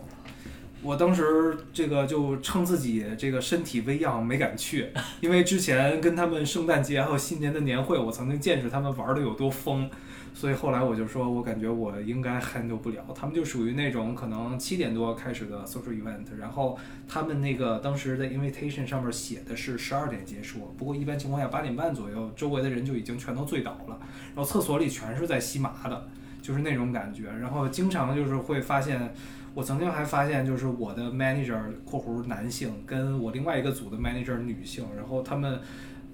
[0.84, 9.90] 我当时这个就称自己这个身体微恙没敢去，因为之前跟他们圣诞节还有新年的年会，我曾经见识他们玩的有多疯。
[10.34, 13.04] 所以后来我就说，我感觉我应该 handle 不了。
[13.14, 23.98] 他们就属于那种可能七点多开始的 social event，然后他们那个当时的 invitation 上面写的是十二点结束，不过一般情况下八点半左右，周围的人就已经全都醉倒了，
[24.34, 26.08] 然后厕所里全是在吸麻的，
[26.40, 27.24] 就是那种感觉。
[27.24, 29.14] 然后经常就是会发现，
[29.54, 35.60] 我曾经还发现就是我的 manager（ 括弧男性）跟我另外一个组的 manager 女性，然后他们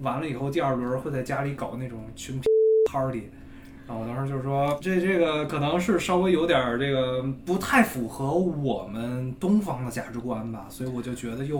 [0.00, 2.38] 完了以后第二轮会在家里搞那种群
[2.90, 3.30] party。
[3.88, 11.58] 然后我当时就说，这这个可能是稍微有点儿这个不太符合我们东方的价值观吧，所以我就觉得又，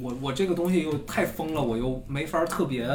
[0.00, 2.88] 我我这个东西又太疯了，我又没法儿特别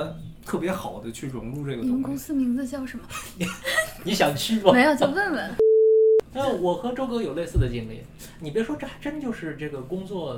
[0.46, 2.18] 特别好的去融入这个你们公。
[2.18, 3.06] 司名字叫什么？
[4.04, 4.74] 你想去吗？
[4.76, 5.52] 没有，就问问。
[6.34, 8.02] 那我和周哥有类似的经历。
[8.42, 10.38] 你别说，这还真就是这个工作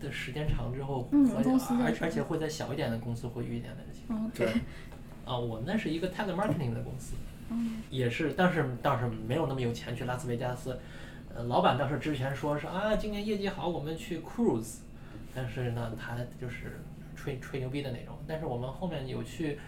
[0.00, 4.30] 的时间长之后，嗯会公司在而而且会在小一点的公司会遇见的情况。
[4.32, 4.60] 对 OK，
[5.24, 7.14] 啊，我们那是一个 telemarketing 的公司，
[7.50, 10.78] 嗯也是，但是倒是没有那么有钱去拉斯维加斯。
[11.34, 14.78] 呃，老板倒是之前说是啊，今年业绩好，我们去 cruise，
[15.34, 16.80] 但是呢，他就是
[17.14, 18.18] 吹吹牛逼的那种。
[18.26, 19.58] 但是我们后面有去，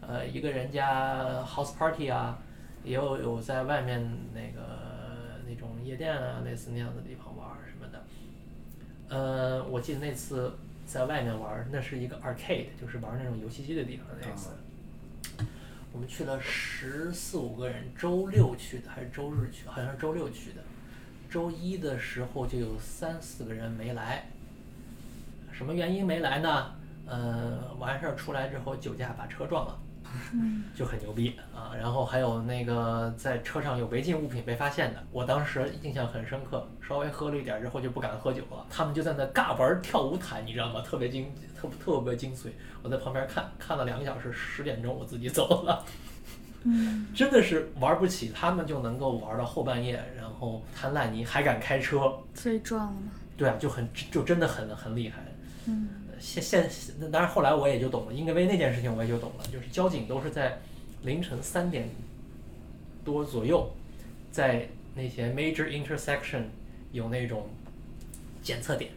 [0.00, 2.38] 呃，一个人家 house party 啊，
[2.84, 4.00] 也有有在外面
[4.32, 8.04] 那个那种夜店啊，类似那样的地方玩儿什么的。
[9.08, 10.52] 呃，我记得那次
[10.86, 14.50] 在外面玩儿，那是一个 arcade，就是玩那种游戏机的地方那次。
[15.92, 19.66] 我们去了十四五个人，周六去的还是周日去？
[19.66, 20.62] 好像是周六去的。
[21.30, 24.28] 周一的时候就有三四个人没来，
[25.52, 26.74] 什么原因没来呢？
[27.06, 29.78] 呃，完事儿出来之后酒驾把车撞了，
[30.74, 31.72] 就很牛逼啊。
[31.76, 38.66] 然后还有那个在车上有违禁物品被发现的，我当时印象很深刻，稍微喝了一点儿之后就不敢喝酒了。
[38.70, 40.80] 他们就在那尬玩跳舞毯，你知道吗？
[40.80, 42.48] 特别精，特特别精髓。
[42.82, 45.84] 我在旁边看，看了两个小时，十点钟我自己走了。
[46.64, 53.12] 嗯，真的是玩不起，他们就能够玩到后半夜，然后摊烂泥，还敢开车，所以撞了吗？
[53.36, 55.24] 对啊，就很就真的很很厉害。
[55.66, 55.88] 嗯
[56.20, 60.58] 现现，那当然后来我也就懂了，因为那件事情我也就懂了，就是交警都是在
[61.02, 61.88] 凌晨三点
[63.04, 63.70] 多左右，
[64.30, 66.42] 在那些 major intersection
[66.92, 67.48] 有那种
[68.42, 68.90] 检测点，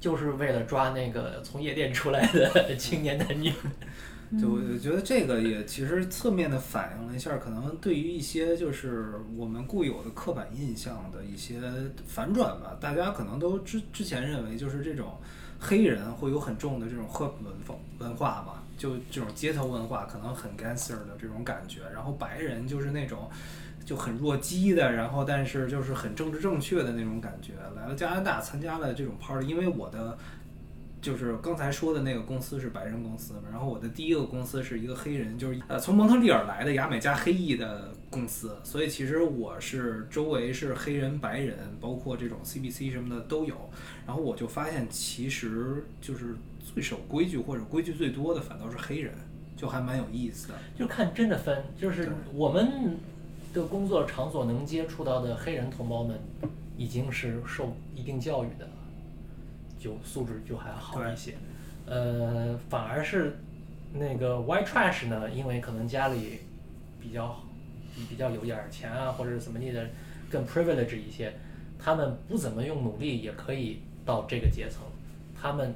[0.00, 3.52] 就是为了抓那个从夜店出来的 青年男女。
[4.40, 11.60] 就我觉得这个也其实侧面的反映了一下，可能对于一些就是我们固有的刻板印象的一些
[12.06, 12.74] 反转吧。
[12.80, 15.18] 大家可能都之之前认为就是这种
[15.62, 23.30] 黑人会有很重的这种黑文风文化吧，就这种街头文化可能很 gangster 的这种感觉，然后白人就是那种。
[23.84, 27.54] 就很弱鸡的，然后但是就是很政治正确的那种感觉。
[27.74, 30.16] 来了加拿大参加了这种 party，因为我的
[31.02, 43.56] 就是刚才说的那个公司是白人公司嘛，然后我的第一个公司是一个黑人，就是呃从蒙特利尔来的牙买加黑裔的公司，所以其实我是周围是黑人、白人，包括这种 CBC 什么的都有。
[44.06, 46.36] 然后我就发现，其实就是
[46.72, 49.12] 最守规矩或者规矩最多的反倒是黑人，
[49.56, 50.54] 就还蛮有意思的。
[50.78, 52.96] 就看真的分，就是我们
[53.52, 56.16] 的工作场所能接触到的黑人同胞们，
[56.76, 58.68] 已经是受一定教育的，
[59.82, 61.34] 就素质就还好一些。
[61.86, 63.38] 呃，反而是
[63.92, 66.38] 那个 white trash 呢，因为可能家里
[67.00, 67.42] 比较
[67.96, 69.84] 比比较有点儿钱啊，或者是怎么地的，
[70.30, 71.34] 更 privilege 一些，
[71.78, 74.82] 他们不怎么用努力也可以到这个阶层，
[75.38, 75.74] 他们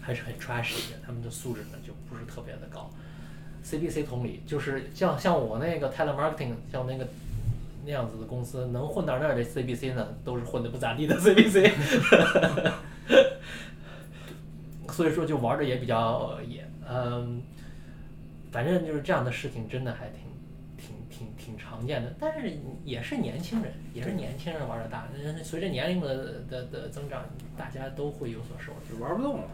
[0.00, 2.90] 还是很 trashy 的，他们的素质呢就不是特别的高。
[3.62, 7.06] CBC 同理，就是像像我那个 telemarketing，像那个
[7.86, 11.72] 那样子的公司，能混到那儿的 CBC 呢，都是混的不咋地的 CBC，
[14.92, 17.42] 所以说就玩的也比较野，嗯，
[18.52, 20.20] 反正就是这样的事情，真的还挺
[20.76, 27.24] 挺挺挺常见的，但是也是年轻人，也是年轻人玩的大，嗯随着年龄的的的增长，
[27.56, 29.48] 大家都会有所受就玩不动了，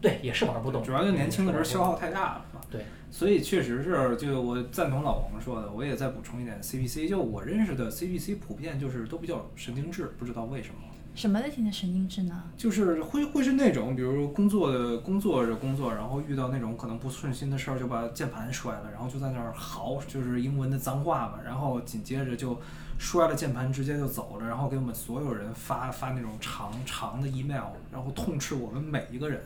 [0.00, 2.60] 对，也是玩不动，主要就年轻的时候消耗太大了嘛。
[2.70, 10.80] 对，所以确实是，就我赞同老王说的，我也再补充一点，CPC 就我认识的 CPC 普遍就是都比较神经质，不知道为什么。
[11.16, 12.42] 什么类型的神经质呢？
[12.58, 22.60] 就是会会是那种，比如工作的工作着工作，然后遇到那种可能不顺心的事儿，就把键盘摔了，然后就在那儿嚎，就是英文的脏话嘛，然后紧接着就
[22.98, 29.40] 摔了键盘，直接就走了，然后给我们所有人发发那种长长的 email，然后痛斥我们每一个人，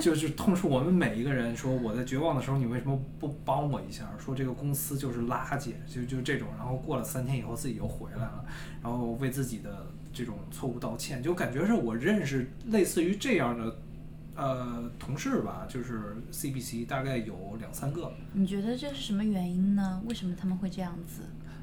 [0.00, 4.10] 就是痛斥我们每一个人，说我在绝望的时候你为什么不帮我一下？
[4.18, 8.44] 说这个公司就是垃圾，就就这种，然后过了三天以后自己又回来了，
[8.82, 13.78] 然后为自己的这种错误道歉，就感觉是我认识类似于这样的
[14.36, 20.02] 呃同事吧，就是 CBC 大概有两三个，你觉得这是什么原因呢？
[20.04, 21.22] 为什么他们会这样子？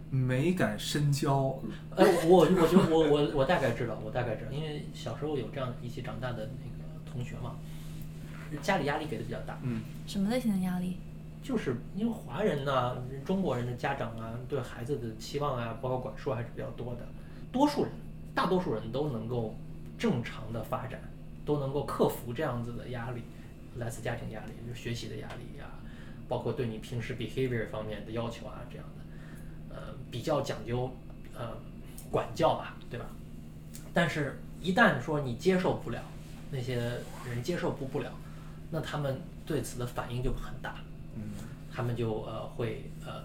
[0.10, 1.60] 没敢深交，
[1.96, 7.56] 呃，我我就我我我大概知道，我大概知道，因为小时候有这样一起长大的那个同学嘛，
[8.62, 10.98] 家里压力给的比较大，嗯，什么类型的压力？
[11.43, 17.02] 就是因为华人呐、中国人的家长啊，对孩子的期望啊，包括管束还是比较多的。
[17.52, 17.91] 多数人，
[18.36, 19.56] 大多数人都能够
[19.98, 21.00] 正常的发展，
[21.46, 23.22] 都能够克服这样子的压力，
[23.78, 25.65] 来自家庭压力，就是学习的压力呀、
[26.28, 29.06] 包括对你平时 behavior 方面的要求啊这样的，
[29.77, 30.91] 呃，比较讲究
[31.37, 31.55] 呃
[32.09, 33.05] 管教吧，对吧？
[33.93, 36.01] 但是，一旦说你接受不了，
[36.51, 36.75] 那些
[37.29, 38.11] 人接受不不了，
[38.71, 40.75] 那他们对此的反应就很大，
[41.15, 41.21] 嗯，
[41.71, 43.23] 他们就呃会呃，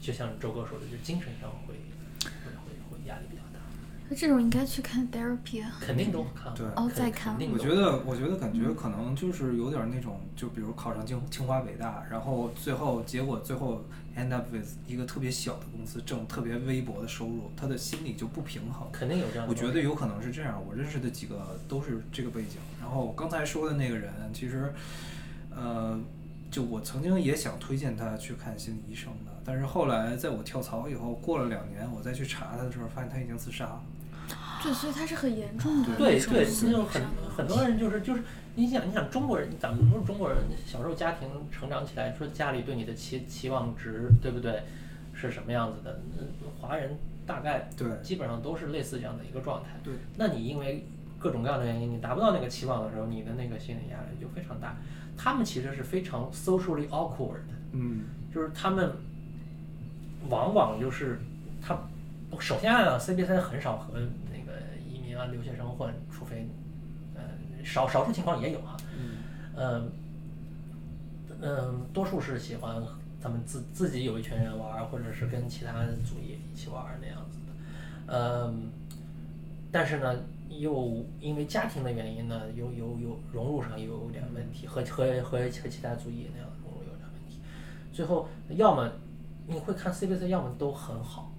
[0.00, 1.74] 就像周哥说的，就精神上会
[2.18, 3.60] 会会会压力比较大，
[4.08, 5.78] 那这种应该去看 therapy 啊。
[5.80, 6.66] 肯定都看，对。
[6.68, 7.34] 哦肯再看。
[7.52, 13.84] 我觉得，我觉得感觉可能就是有点那种，就比如考上清清华北大，然后最后结果最后
[14.16, 18.88] end up with 一个特别小的公司，挣特别微薄的收入，他的心理就不平衡。
[18.92, 19.54] 肯定有这样的我。
[19.54, 22.58] 觉得有可能是这样，我认识的几个都是这个背景。
[22.80, 24.72] 然后刚才说的那个人，其实，
[25.50, 25.98] 呃，
[26.50, 33.82] 就我曾经也想推荐他去看心理医生的，但是后来在我跳槽以后，过了两年，我再去查他的时候，发现他已经自杀了。
[34.62, 37.02] 对，所以他是很严重的对对，那种心理那种很
[37.36, 38.22] 很多人就是就是，
[38.60, 44.62] 你想你想中国人，咱们说中国人小时候家庭成长起来，说家里对你的期期望值，对不对？
[45.14, 45.98] 是什么样子的？
[46.18, 46.26] 嗯
[46.60, 46.94] 华人
[47.26, 49.70] 大概对基本上都是类似这样的一个状态。
[49.82, 50.84] 对，那你因为
[51.18, 54.76] 各种各样的原因，你达不到那个期望的时候，你的那个心理压力就非常大。
[55.16, 58.92] 他们其实是非常 socially awkward 的，嗯就是他们
[60.28, 61.18] 往往就是
[61.62, 61.78] 他
[62.38, 63.98] 首先啊，CBC 很少和
[64.30, 66.59] 那个移民啊、留学生混，除非呃
[67.64, 69.16] 少少数情况也有啊，嗯。
[69.56, 69.92] 嗯
[71.42, 72.82] 嗯，多数是喜欢
[73.18, 75.72] 咱们自自己有一群人玩，或者是跟其他
[76.04, 78.12] 组也一起玩那样子的，
[78.46, 78.70] 嗯，
[79.72, 80.14] 但是呢，
[80.50, 87.40] 又因为家庭的原因呢，有有有融入上又有点问题，和和和和其他组也那样融入有点问题，
[87.90, 88.90] 最后要么
[89.46, 91.32] 你会看 CBC，要么都很好，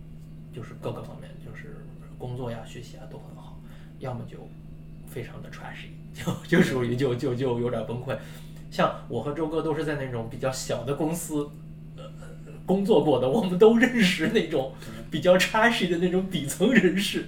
[0.52, 1.78] 就是各个方面，就是
[2.18, 3.60] 工作呀、学习啊都很好，
[4.00, 4.40] 要么就
[5.06, 8.17] 非常的 trashy，就 就属于就就就有点崩溃。
[8.69, 11.50] 像我和周哥都是在那种比较小的公司，
[11.97, 12.04] 呃，
[12.65, 14.74] 工作过的，我们都认识那种
[15.10, 17.26] 比较 trashy 的那种底层人士。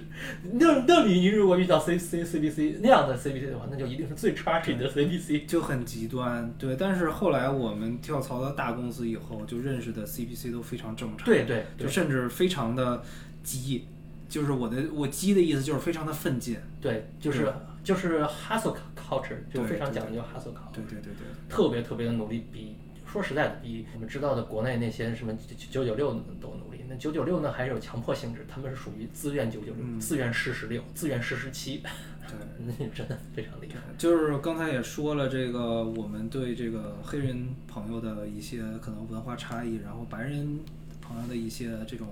[0.52, 5.18] 那那里，你如果遇到 C C C B C 那样的 C B C 的话，那就一定是最 trashy 的 C B
[5.18, 5.40] C。
[5.40, 6.76] 就很极端，对。
[6.76, 13.02] 但是后来我们跳槽到大公司以后，就认识的 C B C 都非常正常，对对对就甚至非常的
[13.42, 13.84] 激，
[14.30, 17.52] 就是我的我激的意思就是非常的奋进，对，就是对
[17.84, 20.72] 就是 hustle culture，就非常讲究 hustle culture。
[20.72, 25.32] 对对对对，特别特别的努力，比说实在的，比我们知道的国内那些什么
[25.70, 26.80] 九九六都努力。
[26.88, 32.36] 那九九六呢，还是有强迫性质，他们是属于自愿九九六，嗯自愿试十六，自愿试十七，对。
[32.66, 33.80] 那真的非常厉害。
[33.98, 40.58] 就是刚才也说了，这个我们对这个黑人朋友的一些可能文化差异，然后白人
[41.00, 42.08] 朋友的一些这种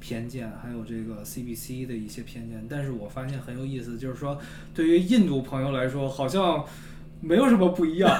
[0.00, 2.66] 偏见，还有这个 CBC 的一些偏见。
[2.68, 4.36] 但是我发现很有意思，就是说
[4.74, 6.64] 对于印度朋友来说，好像
[7.20, 8.10] 没有什么不一样，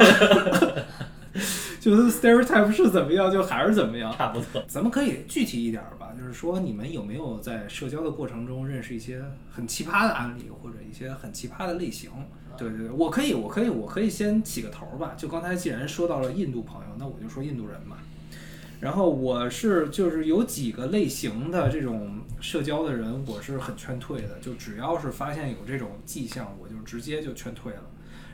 [1.81, 4.15] 就是 stereotype 是怎么样，就还是怎么样。
[4.17, 4.63] 差不多。
[4.69, 12.11] 咱们可以具体一点儿吧，就是说你们有没有在社交的过程中认识一些很奇葩的案例，或者一些很奇葩的类型？
[12.59, 15.15] 对对对，我可以，我可以，我可以先起个头儿吧。
[15.17, 17.97] 就刚才既然说到了印度朋友，那我就说印度人吧。
[18.81, 24.39] 然后我是就是有几个类型的这种社交的人，我是很劝退的。
[24.41, 27.83] 就只要是发现有这种迹象，我就直接就劝退了。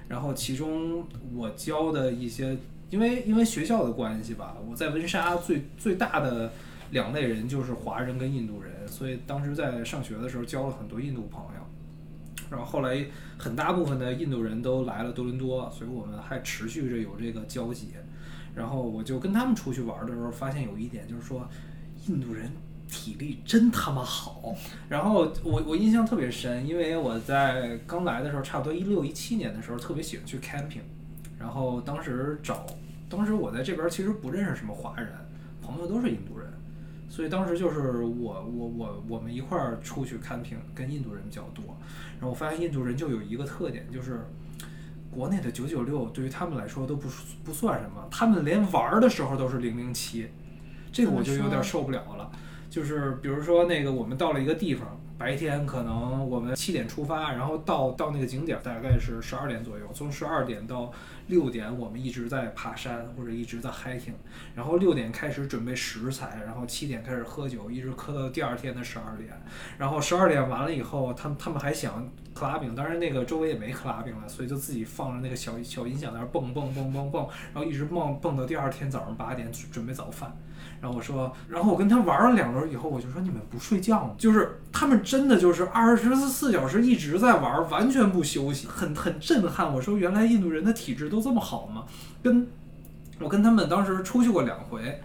[0.07, 1.05] 然后其中
[1.35, 2.57] 我教的一些，
[2.91, 6.53] 因为因为学校的关系吧，我在温莎最最大的
[6.93, 11.61] 两类人就是华人跟印度人，所以当时在上学的时候交了很多印度朋友。
[12.49, 13.05] 然后后来
[13.37, 17.89] 很大部分的印度人都来了多伦多，所以我们还持续着有这个交集。
[18.57, 21.47] 然后我就跟他们出去玩的时候，发现有一点就是说，
[22.09, 22.51] 印度人
[22.89, 24.55] 体力真他妈好。
[24.89, 30.81] 然后我我印象特别深，因为我在刚来的时候，差不多一六一七年的时候，特别喜欢去 camping。
[31.39, 32.65] 然后当时找，
[33.11, 35.09] 当时我在这边其实不认识什么华人，
[35.61, 36.51] 朋友都是印度人，
[37.11, 41.63] 所以当时就是我我我我们一块儿出去 camping，跟印度人比较多。
[42.15, 44.25] 然后我发现印度人就有一个特点，就是
[45.17, 47.09] 国内的九九六对于他们来说都不
[47.43, 50.29] 不算什么，他们连玩儿的时候都是零零七，
[50.93, 52.31] 这个我就有点受不了了。
[52.69, 60.93] 就是比如说那个我们到了一个地方，白天可能我们七点出发，然后到到那个景点大概是十二点左右，从十二点到
[61.29, 64.13] 六点我们一直在爬山或者一直在 hiking，
[64.55, 69.31] 然后六点开始准备食材，然后七点开始喝酒，一直喝到第二天的十二点，
[69.79, 80.37] 然后十二点完了以后，他们他们还想 clubbing，当然那个周围也没 clubing 了，所以就自己放着那个小小音响在那蹦蹦蹦蹦蹦，然后一直蹦蹦到第二天早上八点准备早饭。
[80.81, 84.15] 然后我说，然后我跟他玩了两轮以后，我就说你们不睡觉吗？
[84.19, 89.75] 就是他们真的就是二十四小时一直在玩，完全不休息，很很震撼。
[89.75, 91.85] 我说原来印度人的体质都这么好吗？
[92.23, 92.47] 跟
[93.19, 95.01] 我跟他们当时出去过两回，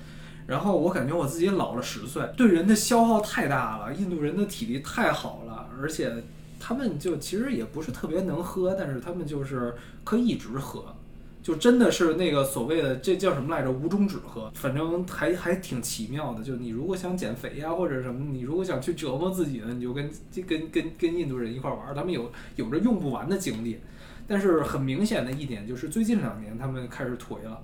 [0.46, 3.94] 然后我感觉我自己老了十岁，对人的消耗太大了。
[3.94, 6.12] 印度人的体力太好了，而且
[6.60, 10.94] 他们就其实也不是特别能喝，但是他们就是可以一直喝。
[11.42, 13.72] 就真的是那个所谓的这叫什么来着？
[13.72, 16.44] 无终止喝，反正还还挺奇妙的。
[16.44, 20.12] 就你如果想减肥呀，或者什么，你如果想去折磨自己呢，你就跟
[20.48, 23.80] 跟跟跟印度人一块玩，他们有有着用不完的精力。
[24.28, 27.60] 但是很明显的一点就是，最近两年他们开始颓了。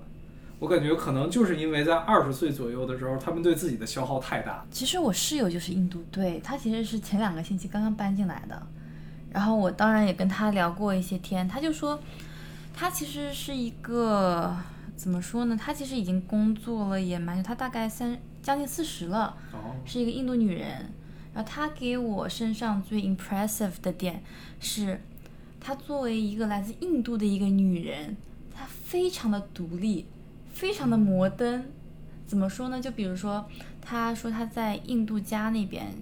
[0.58, 4.66] 我感觉可能就是因为在二十岁左右的时候，他们对自己的消耗太大。
[4.72, 8.60] 其实我室友就是印度，对他其实是前两个星期刚刚搬进来的。
[9.30, 11.96] 然后我当然也跟他聊过一些天，他就说。
[12.80, 14.56] 她其实是一个
[14.94, 15.56] 怎么说呢？
[15.60, 19.36] 她其实已经工作了也蛮久，她大概三将近四十了，
[19.84, 20.92] 是一个印度女人。
[21.34, 24.22] 然后她给我身上最 impressive 的点
[24.60, 25.00] 是，
[25.58, 28.16] 她作为一个来自印度的一个女人，
[28.54, 30.06] 她非常的独立，
[30.52, 31.64] 非常的摩登。
[32.28, 32.80] 怎么说呢？
[32.80, 33.44] 就比如说，
[33.82, 35.92] 她说她在印度家那边，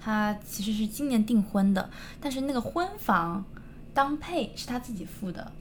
[0.00, 1.88] 她其实是今年订婚的，
[2.20, 3.44] 但是那个婚房
[3.94, 5.52] 当配是她自己付的。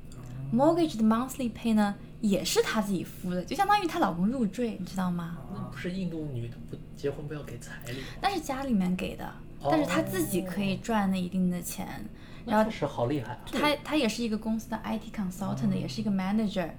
[0.53, 5.39] Mortgage 的 monthly pay 呢，也是她自己付的，就相当于她老公入赘，你知道吗？
[5.51, 8.05] 那不是印度女的不结婚不要给彩礼吗？
[8.21, 9.33] 那是家里面给的，
[9.63, 12.05] 但是她自己可以赚那一定的钱。
[12.45, 13.39] 然后是好厉害。
[13.51, 16.69] 她她也是一个公司的 IT consultant，也是一个 manager。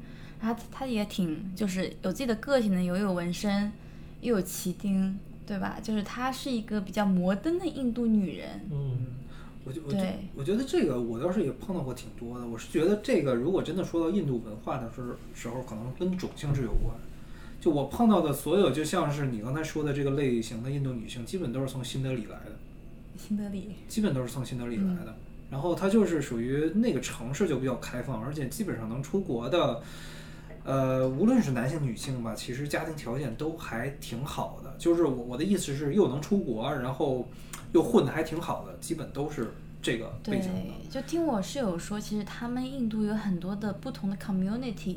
[0.41, 3.72] 然后她也挺就是有自己的个性的，又有纹身，
[4.20, 5.79] 又有旗钉，对吧？
[5.83, 8.68] 就是她是一个比较摩登的印度女人。
[8.70, 8.99] 嗯。
[9.65, 9.99] 我就我就
[10.37, 12.47] 我觉得这个我倒是也碰到过挺多的。
[12.47, 15.03] 我是觉得这个如果真的说到印度文化的时
[15.35, 16.95] 时候，可能跟种姓制有关。
[17.61, 22.53] 就我碰到的所有，就像是你刚才说的这个类型的印度女性，基本都是从新德里来的。
[23.17, 23.71] 新德里。
[23.89, 25.17] 基本都是从新德里来的。
[25.51, 29.83] 然后她就是属于那个城市就比较开放，而且基本上能出国的，
[30.62, 34.75] 呃，无论是男性女性吧，其实家庭条件都还挺好的。
[34.79, 37.27] 就是我我的意思是，又能出国，然后。
[37.75, 39.53] 又混的还挺好的，基本都是
[39.83, 44.97] 这个背景对，就听我室友说，其实他们印度有很多的不同的 community。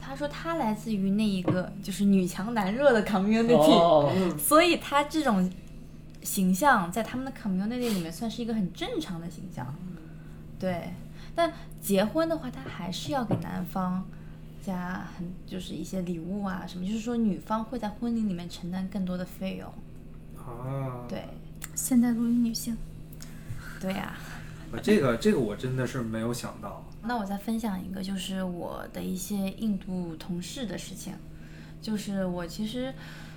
[0.00, 5.50] 他说他来自于那一个就是女强男弱的 community， 所以他这种
[6.22, 9.74] 形象在他们的 community 里面算是一个很正常的形象。
[10.58, 10.92] 对，
[11.34, 14.04] 但结婚的话，他还是要给男方
[14.62, 19.68] 加很就是一些礼物啊什么，就是说女方会在婚礼里面承担更多的费用。
[20.36, 21.24] 啊，对。
[21.74, 22.76] 现代主义女性，
[23.80, 24.14] 对呀，
[24.82, 26.84] 这个这个我真的是没有想到。
[27.02, 31.12] 那我再分享一个，就是我的一些印度同事的事情。
[31.82, 32.94] 就是我其实，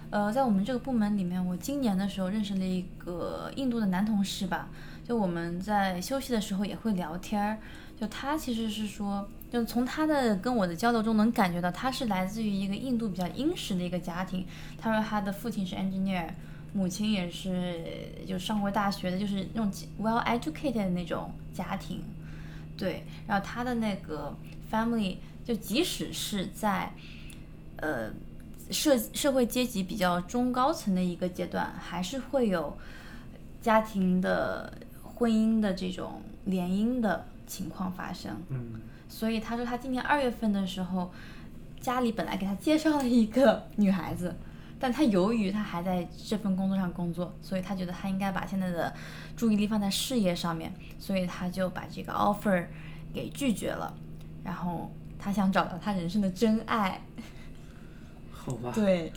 [0.09, 4.69] 呃，在我们这个部门里面，我今年的时候认识了一个印度的男同事吧。
[5.03, 7.57] 就我们在休息的时候也会聊天儿。
[7.99, 14.45] 就他其实是说，就从他的跟我的交流中能感觉到，他是来自于一个印度比较殷实的一个家庭。
[14.77, 16.29] 他说他的父亲是 engineer。
[16.73, 17.81] 母亲也是，
[18.27, 22.03] 就上过大学的，就是那种 well educated 的那种家庭，
[22.77, 23.03] 对。
[23.25, 24.35] 然后他的那个
[24.71, 26.93] family，就即使是在，
[27.77, 28.11] 呃，
[28.69, 32.77] 社社会阶级比较中高层的一个阶段，还是会有
[33.61, 38.39] 家庭的婚姻的这种联姻的情况发生。
[38.49, 38.81] 嗯。
[39.09, 41.11] 所以他说，他今年二月份的时候，
[41.79, 44.35] 家里本来给他介绍了一个女孩子。
[44.79, 48.93] 但他由于他还在这份工作上工作，所以他觉得他应该把现在的
[49.35, 52.65] 注意力放在事业上面，所以他就把这个 offer
[53.13, 53.93] 给拒绝了。
[54.43, 57.01] 然后他想找到他人生的真爱。
[58.31, 58.71] 好吧。
[58.73, 59.11] 对，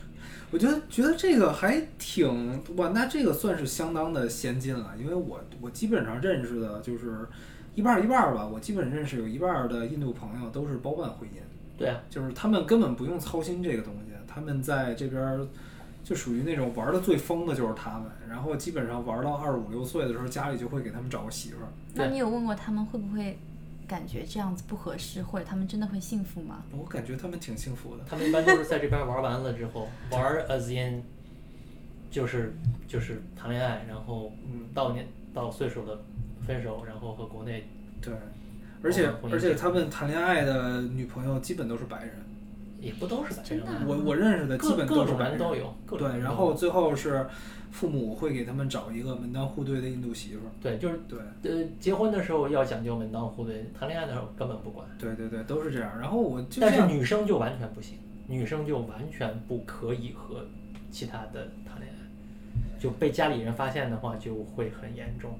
[0.51, 7.29] 我觉得觉得这个还挺哇，那这个算是相当的先进了，因为我我基本上认识的就是
[7.75, 11.35] 一半一半吧，我基本认识有一半的印度朋友都是包办婚姻。
[11.79, 14.10] 对啊，就是他们根本不用操心这个东西。
[14.33, 15.47] 他们在这边
[16.05, 18.09] 就属于那种玩的最疯的，就是他们。
[18.29, 21.69] 然后基本上玩到二五六岁的时候，家里就会给他们找个媳妇儿。
[21.95, 23.37] 那你有问过他们会不会
[23.89, 26.63] 感觉这样子不合适，或者他们真的会幸福吗？
[26.71, 28.05] 我感觉他们挺幸福的。
[28.09, 31.03] 他们一般都是在这边玩完了之后， 玩 as in
[32.11, 32.55] 就是
[32.89, 36.01] 就是谈恋爱，然后嗯到年到岁数的
[36.47, 37.69] 分手，然后和国内
[38.01, 38.15] 对，
[38.83, 42.15] 而且而且他们谈恋爱的女朋友基本都是白人。
[42.81, 45.75] 也不都是白人，我我认识的基本都是白人都有。
[45.99, 47.27] 对，然后最后是
[47.71, 50.51] 父母会给他们找一个门当户对的印度媳妇儿。
[50.63, 51.19] 对，就是对。
[51.43, 54.87] 呃，结婚的时候要讲究门当户对，谈恋爱的时候根本不管。
[54.99, 55.99] 对对对，都是这样。
[56.01, 60.45] 然后我，但是女生就完全不行，女生就完全不可以和
[60.91, 65.39] 其他的谈恋爱，就被家里人发现的话就会很严重。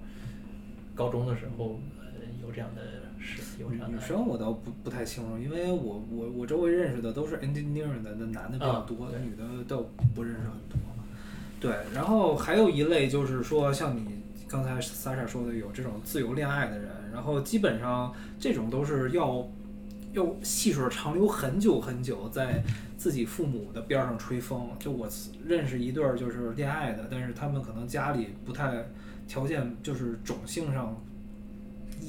[0.95, 2.07] 高中的时候，呃，
[2.43, 2.83] 有有这样的
[3.21, 10.79] 事，有这样的女生我倒不不太清楚，因为我我我周围认识的都是 engineering 的，那男的比较啊多，对女的倒不认识很多。
[11.61, 19.47] 对，然后还有一类就是说，像你刚才 Sasha 说的，有这种自由恋爱的人，然后基本上这种都是要
[20.15, 22.63] 要细水长流很久很久，在
[22.97, 24.71] 自己父母的边儿上吹风。
[24.79, 25.07] 就我
[25.47, 28.83] 认识一对儿就是恋爱的，但是他们可能家里不太
[29.29, 30.99] 条件，就是种姓上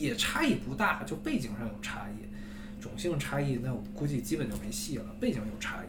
[0.01, 5.87] 也差异不大，就背景上有差异，种姓差异那我估计基本就没戏了，背景有差异，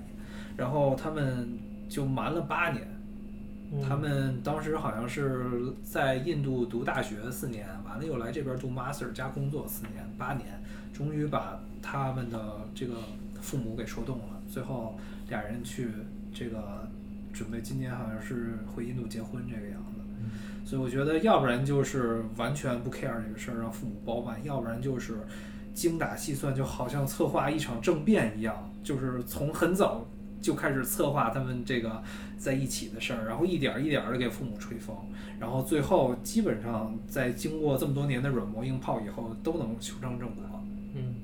[0.56, 1.58] 然后他们
[1.88, 2.86] 就瞒了八年。
[3.74, 12.96] 嗯他们当时好像是在印度读大学四年，完了又来这边读 master 加工作四年，八年，终于把他们的这个
[13.40, 14.42] 父母给说动了。
[14.46, 14.98] 最后
[15.30, 15.88] 俩人去
[16.34, 16.86] 这个
[17.32, 19.81] 准备今年好像是回印度结婚这个样子。
[20.64, 25.14] 所以我觉得，要不然就是完全不 care 这个事儿，让父母包办；要不然就是
[25.74, 30.06] 精打细算，就好像策划一场政变一样，就是从很早
[30.40, 32.02] 就开始策划他们这个
[32.38, 34.96] 在一起的事儿，然后一点儿一点的给父母吹风，
[35.38, 40.44] 然后最后基本上在经过这么多年的软磨硬泡以后，都能修成正果。
[40.94, 41.14] 嗯，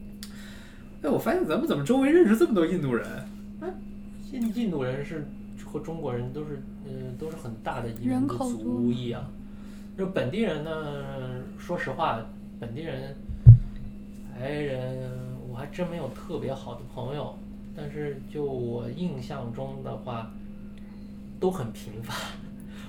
[1.03, 3.07] 哎，我发现咱们怎么周围认识这么多印度人？
[4.31, 5.27] 印印度人是
[5.69, 9.31] 和中国人都是，呃，都是很大的移民的人口多族裔啊。
[9.99, 12.25] 就本地人呢，说实话，
[12.59, 13.15] 本地人
[14.35, 15.11] 白人
[15.51, 17.37] 我还真没有特别好的朋友，
[17.77, 20.31] 但是就我印象中的话，
[21.39, 22.17] 都很平凡。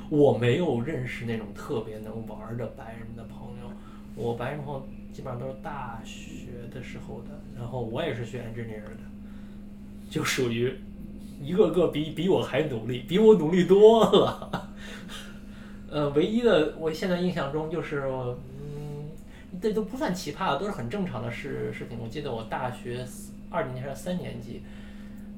[0.10, 3.70] 我没有认识那种特别能玩儿的白人的朋友，
[4.16, 9.02] 我白人朋友基本上都是大学的时候的，然后我也是学 engineer 的，
[10.10, 10.74] 就属于
[11.42, 14.70] 一个个比比我还努力，比我努力多了。
[15.90, 18.04] 呃，唯一的我现在印象中就是，
[18.62, 19.10] 嗯，
[19.62, 21.98] 这都不算奇葩，都是很正常的事事情。
[22.00, 23.06] 我记得我大学
[23.50, 24.62] 二年级还是三年级，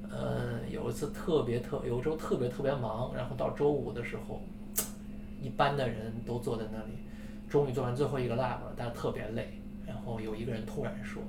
[0.10, 4.42] 呃，有一次特别特，有一周特别特别忙，然后到周五的时候，
[5.42, 6.94] 一般的人都坐在那里，
[7.48, 9.58] 终于做完最后一个 lab 了，但是特别累。
[9.88, 11.22] 然后有一个人突然说：“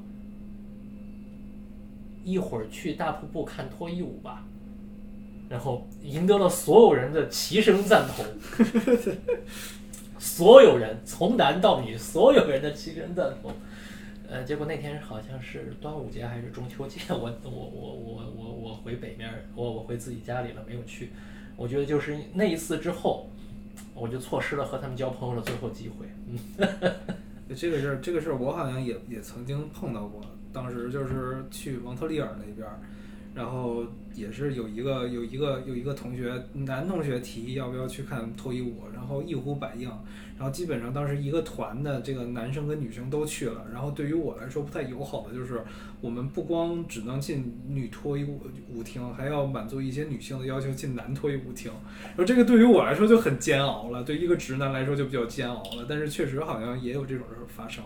[2.24, 4.44] 一会儿去大瀑布看脱衣舞吧。”
[5.52, 8.24] 然后赢得了所有人的齐声赞同，
[10.18, 13.52] 所有人从男到女，所有人的齐声赞同。
[14.30, 21.10] 呃，结果那天好像是端午节还是中秋节，我我我我我我回北面，我我回自己家里了，没有去。
[21.54, 23.28] 我觉得就是那一次之后，
[23.94, 26.06] 我就错失了和他们交朋友的最后机会。
[26.28, 26.38] 嗯，
[27.54, 30.22] 这个事儿，这个事儿我好像也也曾经碰到过。
[30.50, 32.66] 当时就是去蒙特利尔那边，
[33.34, 39.88] 然后也是有一个有一个有一个同学男同学提议要不要去看脱衣舞，然后一呼百应，
[40.36, 45.62] 然后基本上当时一个团的这个男生跟女生都去了，然后对于我来说不太友好的就是
[46.02, 51.72] 我们不光只能进女脱衣舞舞厅，还要满足一些女性的要求进男脱衣舞厅，
[52.08, 57.82] 然后这个对于我来说就很煎熬了，对一个直男来说就比较煎熬了，但是确实好像也有这种事发生。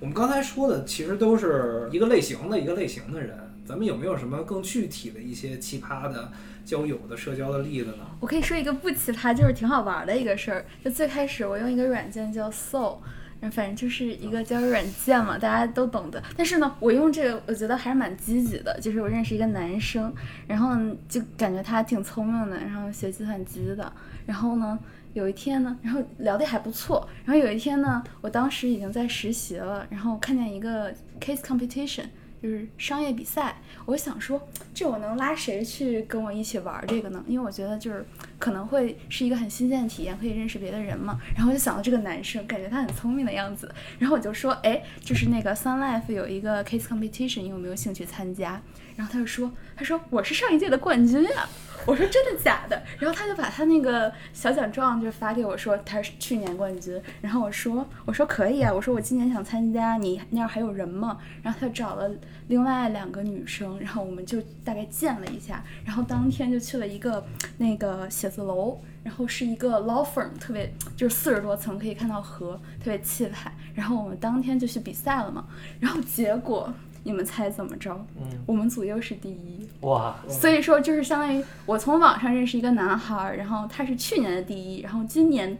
[0.00, 3.36] 我们刚才说的其实都是一个类型的一个类型的人，
[3.68, 6.32] 咱们有没有什么更具体的一些奇葩的
[6.64, 8.06] 交友的社交的例子呢？
[8.18, 10.64] 我可以说一个不奇葩，就是挺好玩的一个事儿。
[10.82, 12.96] 就最开始我用一个软件叫 Soul，
[13.40, 16.22] 然后反正就是一个交友软件嘛，大家都懂得。
[16.34, 20.10] 但是呢，我用这个我觉得还是蛮积极的，就是我认识一个男生，
[20.46, 20.74] 然后
[21.06, 23.92] 就感觉他挺聪明的，然后学计算机的，
[24.24, 24.78] 然后呢。
[25.14, 27.08] 有一天呢，然后聊得还不错。
[27.24, 32.04] 然后有一天呢，我当时已经在实习了，然后看见一个 case competition，
[32.42, 33.56] 就是商业比赛。
[33.86, 34.40] 我想说，
[34.74, 37.24] 这我能拉谁去跟我一起玩这个呢？
[37.26, 38.04] 因为我觉得就是
[38.38, 41.18] 可能会是一个很新鲜的体验，可以认识别的人嘛。
[41.36, 43.72] 然后就想到这个男生，感觉他很聪明的样子。
[43.98, 48.60] 然后我就说，哎，就是那个 Sun Life 有一个 case competition，你有没有兴趣参加？
[48.96, 51.48] 然后他就说，他说我是上一届的冠军啊。
[51.86, 52.82] 我说真的假的？
[52.98, 57.00] 然后他就把他那个小奖状就发给我说他是去年冠军。
[57.20, 61.18] 然后我说我说可以啊，我说我今年想参加，你那儿还有人吗？
[61.42, 62.10] 然后他找了
[62.48, 67.24] 另外两个女生，然后我们就大概见了一下，然后当天就去了一个
[67.56, 73.52] 那个写字楼，然后是一个 law firm，特别就是四十多层可以看到河，特别气派。
[73.74, 75.46] 然后我们当天就去比赛了嘛，
[75.78, 76.72] 然后结果
[77.08, 77.90] 你们猜怎么着？
[78.20, 79.66] 嗯，我们组又是第一。
[79.80, 85.56] 哇，所以说，就是相当于我从网上认识一个男孩，然后他是去年的第一，然后今年，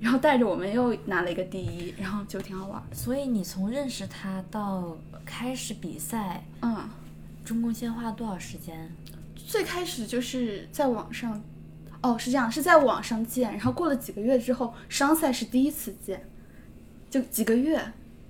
[0.00, 2.82] 然后带着我们又拿了一个第一，然后就挺好玩。
[2.90, 6.76] 所以你从认识他到开始比赛，嗯，
[7.44, 8.90] 中共先花了多少时间？
[9.36, 11.40] 最开始就是在网上，
[12.02, 16.20] 哦，是这样，是在网上见，然后过了几个月之后，商赛是第一次见，
[17.08, 17.80] 就几个月，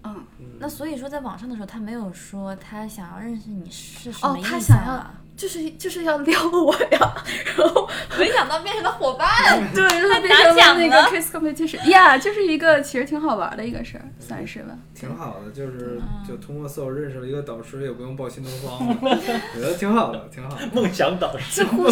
[0.04, 0.24] 嗯，
[0.58, 5.14] 那所以说，在网上的时候，他没有说他想要认识你是什哦么意向他想要啊？
[5.40, 7.14] 就是就是要撩我呀，
[7.56, 7.88] 然后
[8.18, 9.26] 没想到变成了伙伴。
[9.74, 14.76] 对，然后变成了那个 kiss competition，yeah，就是一个其实挺好玩的一个事儿，算是吧。
[14.94, 20.68] 挺好的，就是嗯就通过 Soul 认识了一个导师，也不用报新东方了，我觉得挺好的，挺好的。
[20.74, 21.84] 梦想导师，就互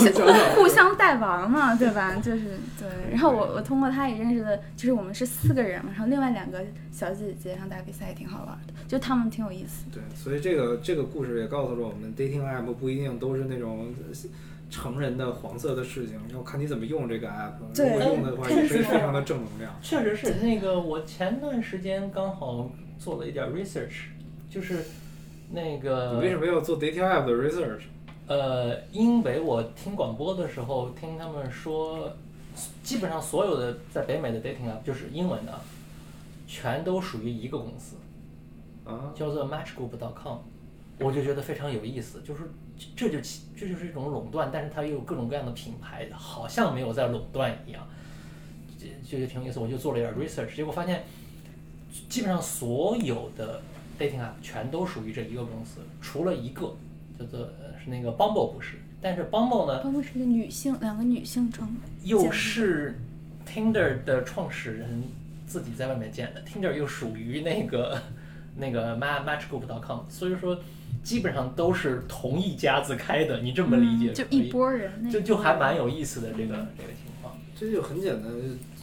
[0.55, 2.16] 互相带玩嘛，对吧？
[2.22, 2.42] 就是
[2.78, 2.86] 对。
[3.11, 9.86] 然后我我通过他也认识了，就是我们是四个人嘛，然后另外两个小姐姐，然后打比赛也挺好玩的，就他们挺有意思。
[9.90, 13.95] 对，所以这个这个故事也告诉了我们，dating app 不一定都是那种
[14.70, 17.55] 成人的黄色的事情，要看你怎么用这个 app。
[17.74, 19.74] 对如果用的话，也是非常的正能量。
[19.82, 24.09] 确实是那个，我前段时间刚好做了一点 research，
[24.51, 24.84] 就是
[25.51, 27.82] 那个你为什么要做 dating app 的 research？
[28.26, 32.12] 呃，因为我听广播的时候听他们说，
[32.82, 35.59] 基本上所有的在北美的 dating app 就是英文的，
[36.47, 37.97] 全都属于一个公司，
[38.84, 40.41] 啊，叫做 Matchgroup.com，
[41.01, 42.43] 我就觉得非常有意思，就是
[42.97, 47.87] 这就其这就是一种垄断，但是它又有各种各样的品牌，好像没有在垄断一样，
[48.79, 49.59] 这这就挺有意思。
[49.59, 51.05] 我就做了一点 research，结果发现
[52.09, 53.61] 基本上所有的
[53.99, 56.76] dating app 全都属于这一个公司，除了一个
[57.18, 62.99] 叫做呃是那个 Bumble 不是，但是 Bumble 呢，Bumble 是一个女性，两个女性成又是
[63.47, 65.03] Tinder 的创始人
[65.47, 68.01] 自己在外面建的，Tinder 又属于那个
[68.57, 70.61] 那个 Ma Matchgroup.com，所以说
[71.03, 77.36] 基本上都是同一家子开的，你这么理解嗯就一波人就就还蛮有意思的这个这个情况。
[77.55, 78.30] 这就很简单，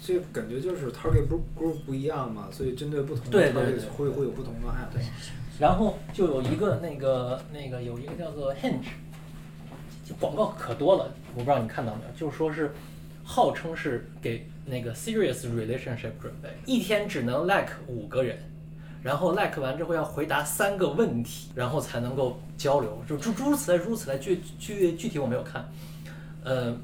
[0.01, 4.89] 这感觉就是 target group group 不一样嘛，所以针对不同的对对 target 对会会有不同的爱好。
[4.93, 5.01] 对。
[5.57, 8.89] 然后就有一个那个那个有一个叫做 Hinge，
[10.03, 12.73] 就广告可多了，我不知道你看到没有，就是说是
[13.23, 18.37] 号称是给那个 serious relationship 准备，一天只能 like 五个人，
[19.05, 25.63] 然后 like 完之后要回答三个问题，然后才能够交流，就诸诸如此类，诸如此类，具具具体我没有看，
[26.43, 26.75] 呃，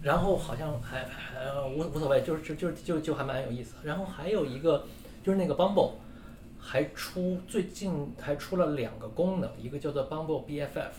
[0.00, 3.74] 然后好像还还无无所谓，就是就就就就还蛮有意思。
[3.82, 4.86] 然后还有一个
[5.22, 5.90] 就是那个 Bumble，
[6.58, 10.96] 还出最近还出了两个功能，一个叫做 Bumble BFF，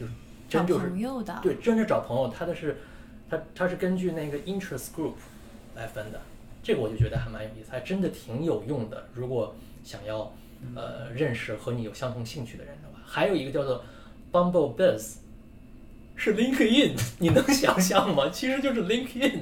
[0.00, 0.12] 就是
[0.48, 2.76] 找真就是朋友的，对，真是找朋友，他的是，
[3.30, 5.14] 他他是根据那个 interest group
[5.76, 6.20] 来分的，
[6.62, 9.08] 这个我就觉得还蛮有意思，还真的挺有用的。
[9.14, 10.32] 如果想要
[10.74, 13.82] 呃认识和你有相同兴趣的人的话，还有一个叫做
[14.30, 15.16] Bumble Biz，
[16.16, 18.28] 是 LinkedIn， 你能想象吗？
[18.30, 19.40] 其实就是 LinkedIn。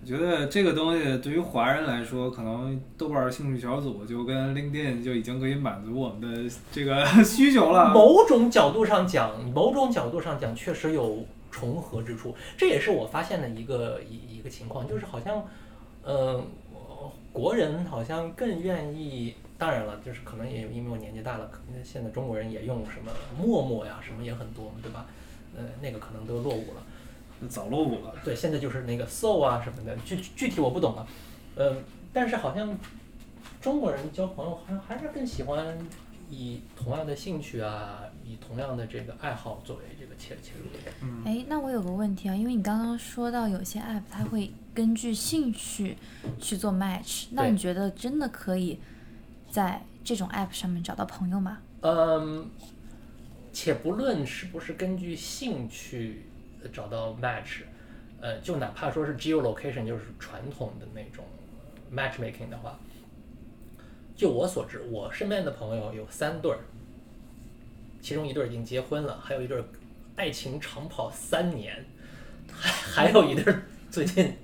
[0.00, 7.92] 我觉得这个东西对于华人来说，可能豆瓣兴趣小组就跟 LinkedIn 就已经可以满足我们的这个 需求了。
[7.92, 12.32] 某种角度上讲，某种角度上讲，确实有重合之处。
[12.56, 15.44] 这也是我发现的一个一一个情况，就是好像，
[16.08, 16.42] 呃，
[17.32, 19.34] 国人好像更愿意。
[19.58, 25.04] 当然了，就是可能也有因为我年纪大了，可能现在中国人也用什么陌陌呀，什么也很多嘛，对吧？
[25.56, 27.48] 呃，那个可能都落伍了。
[27.48, 28.14] 早落伍了。
[28.24, 31.06] 对，现在就是那个 so 啊什么的，具具体我不懂了，
[31.56, 31.76] 呃，
[32.12, 32.78] 但是好像
[33.60, 35.76] 中国人交朋友好像还是更喜欢
[36.30, 40.92] 以同样的兴趣啊，以同样的这个爱好作为这个切切入点。
[41.02, 45.96] 嗯，哎，那我有个问题啊，因为你刚刚说到有些 app 它会根据兴趣
[46.38, 48.78] 去做 match，那你觉得真的可以
[49.50, 51.58] 在这种 app 上面找到朋友吗？
[51.80, 52.50] 嗯，
[53.52, 56.24] 且不论是不是根据兴趣
[56.72, 57.62] 找到 match，
[58.20, 61.24] 呃，就哪怕说是 geolocation，就是传统的那种
[61.94, 62.78] matchmaking 的话，
[64.16, 66.58] 就我所知，我身边的朋友有三对儿，
[68.00, 69.64] 其中一对儿已经结婚了，还有一对儿
[70.18, 71.84] 爱情长跑三年，
[72.52, 72.70] 还
[73.06, 74.36] 还有一对儿最近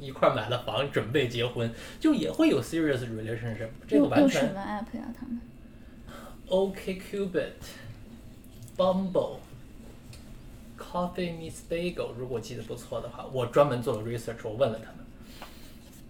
[0.00, 5.14] 一块儿买了房，准备结婚，就也会有 serious relationship，这个完全用什么 app 呀？
[5.16, 5.40] 他们
[6.48, 7.52] OKCupid、
[8.76, 9.36] Bumble、
[10.76, 15.46] Coffee Meets Bagel，如果记得不错的话，我专门做了 research，我问了他们，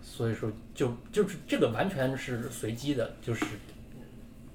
[0.02, 3.44] 所以说就就是这个完全是随机的，就是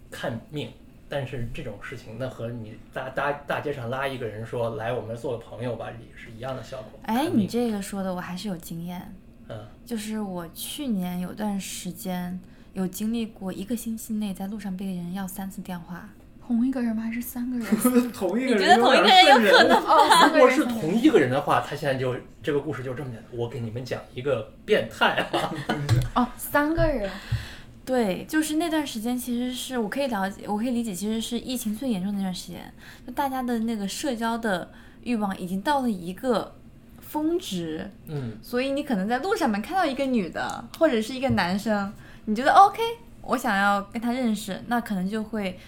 [0.09, 0.71] 看命。
[1.07, 6.99] 但是这种事情，那和你大大大街上拉一个人说来我们做个朋友吧，也是一样的效果。
[7.03, 9.13] 哎，你这个说的我还是有经验，
[9.49, 12.39] 嗯就是我去年有段时间
[12.73, 16.09] 有经历过一个星期内在路上被人要三次电话，
[16.47, 17.03] 同一个人吗？
[17.03, 17.67] 还是三个人？
[18.11, 19.77] 同一个人，你觉得同一个人有可能？
[19.77, 23.25] 哦，三个如果是同一个人的话，他现在就这个故事就这么简单。
[23.31, 25.53] 我给你们讲一个变态啊，
[26.15, 27.09] 哦，三个人。
[27.85, 32.73] 对，就是那段时间，其实是我可以了解，我可以理解，其实是疫情最严重的那段时间，
[33.05, 34.71] 就大家的那个社交的
[35.03, 36.55] 欲望已经到了一个
[36.99, 41.93] 峰值，嗯，所以你可能在路上面看到一个女的或者是一个男生，
[42.25, 42.81] 你觉得 OK
[43.21, 45.59] 我想要跟他认识，那可能就会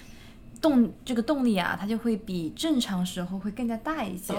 [0.59, 4.33] 动这个动力啊，它就会比正常时候会更加大一些。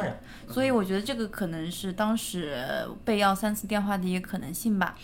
[0.48, 2.60] 所以我觉得这个可能是当时
[3.04, 4.96] 被要三次电话的一个可能性吧。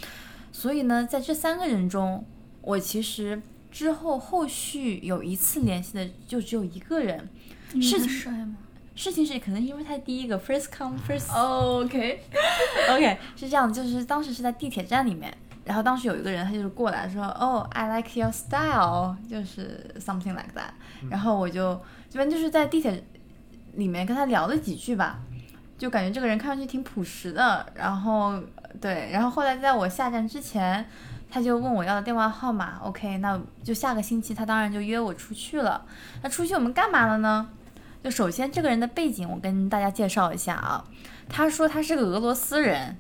[0.53, 2.25] 所以呢，在这三个人中，
[2.65, 3.41] 我其实
[3.71, 7.29] 之后后续有一次联系的就只有一个人。
[7.81, 8.57] 事情帅吗
[8.95, 12.21] 事情是可能因为他第一个 first come first？OK，OK
[13.35, 20.71] 是这样，就是当时是在地铁站里面，然后当时有一个人他就是过来说，哦，I like your style，就是 something like that，、
[21.11, 21.75] 然后我就
[22.09, 23.03] 这边就是在地铁
[23.73, 25.19] 里面跟他聊了几句吧，
[25.77, 28.41] 就感觉这个人看上去挺朴实的，然后
[28.81, 30.87] 对，然后后来在我下站之前。
[31.35, 35.85] 他就问我要的电话号码，OK，那就下个星期他当然就约我出去了。
[36.23, 37.49] 那出去我们干嘛了呢？
[38.05, 40.85] 就首先这个人的背景我跟大家介绍一下啊，
[41.29, 42.97] 他说他是个俄罗斯人，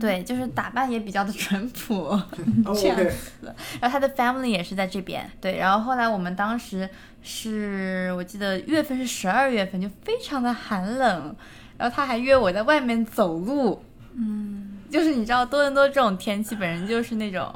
[0.00, 2.18] 对，就是打扮也比较的淳朴，
[2.74, 3.12] 这样 OK
[3.42, 5.58] 然后他的 family 也是在这边，对。
[5.58, 6.88] 然后后来我们当时
[7.22, 11.36] 是我记得月份是十二月份，就非常的寒冷，
[11.76, 17.54] 然后他还约我在外面走路，嗯，就是你知道多伦多这种天气，本身就是那种？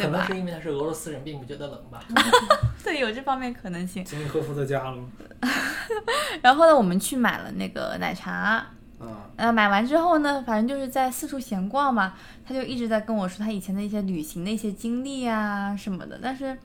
[0.00, 2.02] 可能是因为他是俄罗斯人，并不觉得冷吧。
[2.82, 4.04] 对，有这方面可能性。
[4.04, 5.08] 金尼科夫特家了吗？
[6.42, 8.66] 然后呢，我们去买了那个奶茶，
[9.00, 12.14] 嗯，呃，买完之后呢，反正就是在四处闲逛嘛，
[12.46, 16.18] 他就一直在跟我说他以前的一些旅行的一些经历啊什么的。
[16.22, 16.56] 但是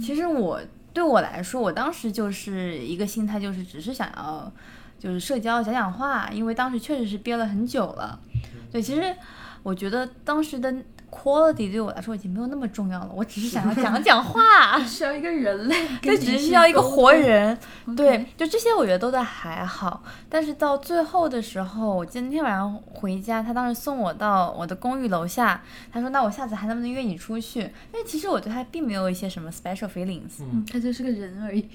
[0.00, 0.60] 其实我
[0.92, 4.52] 对我来说，我当时就是一个心态，就是只是想要
[4.98, 8.20] 就是社交讲讲话，因为当时确实是憋了很久了。
[8.70, 9.14] 对，其实
[9.62, 10.74] 我觉得当时的
[11.14, 14.78] quality 对我来说已经没有那么重要了，我只是想要讲讲话。
[14.84, 17.12] 需要一个人类，对，只是需要一个活。
[17.12, 17.56] 人。
[17.96, 25.62] 对，就这些我觉得都在还好，但是到最后的时候，我今天晚上回家，他当时送我到我的公寓楼下，
[25.92, 27.60] 他说：“那我下次还能不能约你出去？”
[27.94, 30.40] 因为其实我对他并没有一些什么 special feelings。
[30.40, 31.68] 嗯，他就是个人而已。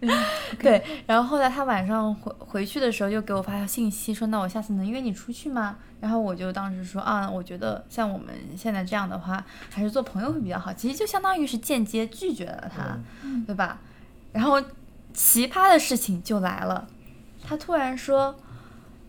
[0.58, 12.98] 对，然后后来他晚上回回去的时候又给我发信息说：“那我下次能约你出去吗？”然后我就当时说：“啊，我觉得像我们现在这样的话，还是做朋友会比较好。”其实就相当于是间接拒绝了他，
[13.46, 13.78] 对吧？
[14.32, 14.62] 然后
[15.14, 16.86] 奇葩的事情就来了，
[17.42, 18.36] 他突然说：“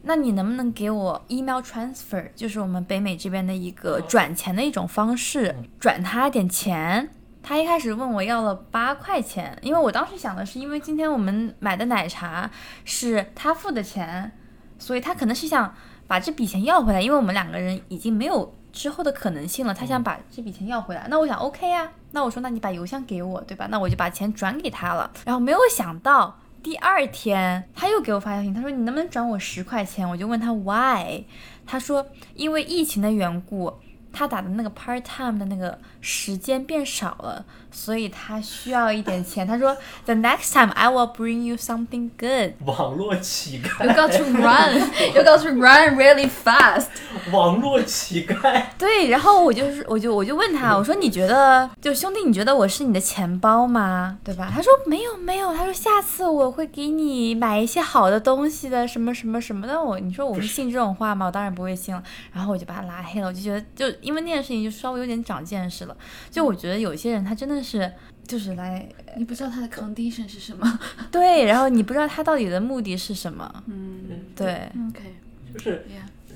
[0.04, 7.10] 那你能不能给我 email transfer，就是我们北美这边的一个转钱的一种方式，转他点钱？”
[7.44, 12.50] 他一开始问我要了八块钱，因为我当时想的是，因为今天我们买的奶茶
[12.86, 14.32] 是他付的钱，
[14.80, 15.76] 所以他可能是想
[16.08, 21.08] 把这笔钱要回来，因为我们两个人已经没有之后的可能性了，他想把这笔钱要回来。
[21.10, 23.68] 那我想 OK 呀、那我说那你把邮箱给我，对吧？
[23.70, 25.12] 那我就把钱转给他了。
[25.26, 30.08] 然后没有想到第二天他又给我发消息，他说你能不能转我十块钱？
[30.10, 31.24] 我就问他 why，
[31.66, 33.74] 他说因为疫情的缘故。
[34.18, 35.78] 他打的那个 part time 的那个
[36.08, 39.46] 时间变少了，所以他需要一点钱。
[39.46, 39.76] 他说
[40.06, 42.54] ，The next time I will bring you something good。
[42.64, 44.82] 网络乞丐 You，got to run.
[45.16, 46.86] You got to run really fast.
[47.32, 54.20] 网络乞丐，对，然后我就是，我就我就问他，我说你觉得，就兄弟，你觉得我是你的钱包吗？
[54.24, 54.52] 对吧？
[54.54, 59.82] 他说没有没有，他说下次我会给你买一些好的东西的，什么什么什么的。
[59.82, 61.26] 我你说我会信这种话吗？
[61.26, 62.04] 我当然不会信了。
[62.32, 65.95] 然后我就把他拉黑了，我就觉得就因为那件事情就稍微有点长见识了。
[66.30, 67.92] 就我觉得有些人他真的是
[68.28, 68.88] 就是来
[69.18, 70.80] 你不知道他的 condition 是什么。
[71.12, 73.64] 对，然后你不知道他到底的目的是什么。
[73.68, 75.16] 嗯对，，OK，
[75.54, 75.86] 就是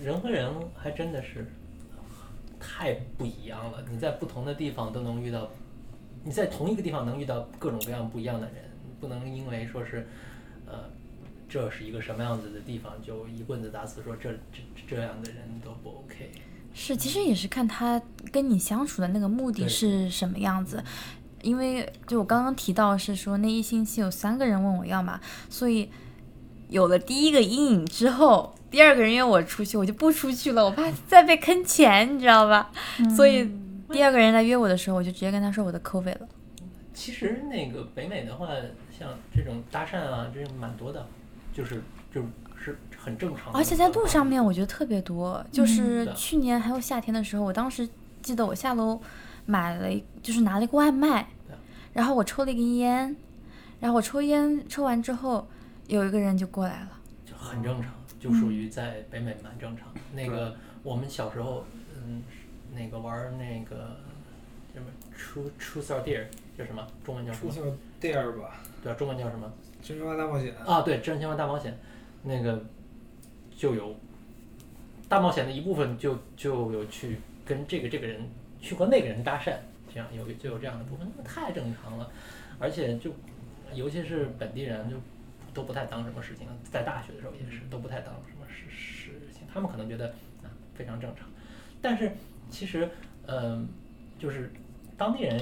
[0.02, 1.46] 人和人还真的是
[2.60, 3.84] 太不一样了。
[3.92, 5.50] 你在不同的地方都能遇到，
[6.24, 8.56] 你在同一个地方能遇到各种各样不一样的人，
[9.00, 10.08] 不能因为说是，
[10.66, 10.90] 呃，
[11.50, 16.32] 这是一个什么样子的地方，就一棍子打死说这这这样的人都不 OK。
[16.74, 18.02] 是，其实也是看他
[18.32, 20.84] 跟你相处的那个目的是什么样子。
[21.42, 25.90] 因为就我刚刚提到是说那一星期有三个人问我要嘛，所以
[26.68, 32.70] 有了第一个阴影之后，第二个人约我出去，我就不出去了，我怕再被坑钱，你知道吧？
[33.16, 33.50] 所以
[33.90, 36.28] 第二个人来约我的时候，我就直接跟他说我的 COVID 了。
[36.94, 38.50] 其实那个北美的话，
[38.92, 41.08] 像这种搭讪啊，这种蛮多的，
[41.54, 41.82] 就是
[42.14, 42.28] 就是
[43.04, 43.54] 很正常。
[43.54, 45.44] 而且在路上面，我觉得特别多。
[45.52, 47.88] 就是去年还有夏天的时候，我当时
[48.22, 49.00] 记得我下楼
[49.46, 51.28] 买了一，就是拿了一个外卖，
[51.94, 53.16] 然后我抽了一根烟，
[53.80, 55.48] 然后我抽烟抽完之后，
[55.88, 56.90] 有一个人就过来了。
[57.26, 59.88] 就很正常，就属于在北美蛮正常。
[60.14, 61.64] 那个我们小时候，
[61.96, 62.22] 嗯，
[62.76, 63.98] 那个玩那个
[64.74, 64.88] 什么
[65.18, 66.26] True True or Dare
[66.58, 66.86] 叫什么？
[67.04, 67.52] 中文叫什么？
[67.52, 67.66] 出小
[68.00, 69.52] 店儿吧，对啊，中文叫什么？
[69.82, 70.54] 真心话大冒险。
[70.66, 71.78] 啊，对，真心话大冒险，
[72.24, 72.62] 那个
[73.60, 73.94] 就有
[75.10, 78.22] 大冒险的一部分就就有去跟这个这个人
[78.62, 79.54] 去和那个人搭讪，
[79.94, 82.10] 这样有就有这样的部分，那太正常了，
[82.58, 83.12] 而且就
[83.74, 84.96] 尤其是本地人就
[85.54, 90.08] 都不太当什么事情，在大学的时候也是都不太当什么事事情，他们可能觉得
[90.42, 91.28] 啊非常正常，
[91.82, 92.14] 但是
[92.50, 92.90] 其实
[93.28, 93.68] 嗯、
[94.18, 94.50] 就是
[94.98, 95.38] 当地人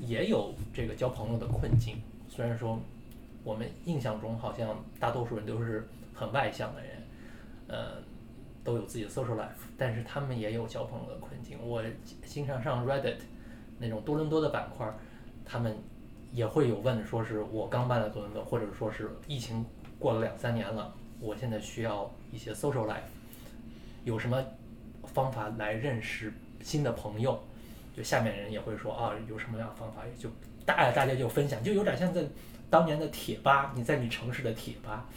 [0.00, 2.00] 也有这个交朋友的困境，
[2.30, 2.80] 虽然说
[3.44, 6.97] 我们印象中好像大多数人都是很外向的人，
[7.68, 8.02] 呃，
[8.64, 11.58] 都有自己的 social life，但是他们也有交朋友的困境。
[11.62, 11.82] 我
[12.24, 13.18] 经常上 Reddit
[13.78, 14.90] 那种多伦多的板块，
[15.44, 15.76] 他们
[16.32, 19.64] 也会有问，说是我刚搬来多伦多，或者说是疫情
[19.98, 23.08] 过了两三年了，我现在需要一些 social life，
[24.04, 24.42] 有什么
[25.04, 27.38] 方法来认识新的朋友？
[27.96, 30.28] 就下面人也会说啊，有什么样的方法，就
[30.64, 32.22] 大大家就分享，就有点像在
[32.70, 35.08] 当年的贴吧，你在你城市的贴吧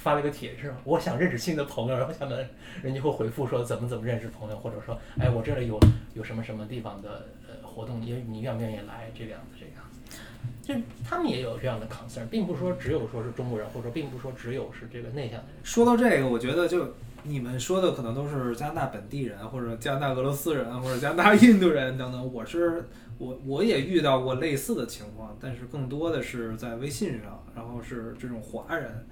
[0.00, 0.74] 发了一个帖是？
[0.84, 2.48] 我想认识新的朋友，然后下面
[2.82, 5.78] 人家会回复说怎么怎么认识朋友，或者说哎我这里有
[6.14, 10.16] 有什么什么地方的呃活动，你你愿不愿意来这个样子这个样子，
[10.62, 10.74] 就
[11.04, 15.56] 他们也有这样的 concern，并不说只有说是中国人，或者说并不说只有是这个内向的人。
[15.62, 22.32] 说到这个，我觉得就你们说的可能都是加拿大本地人，或者加拿大俄罗斯人，或者加拿大印度人等等。
[22.32, 22.88] 我是
[23.18, 29.06] 我我也遇到过类似的情况，但是更多的是在微信上，然后是这种华人，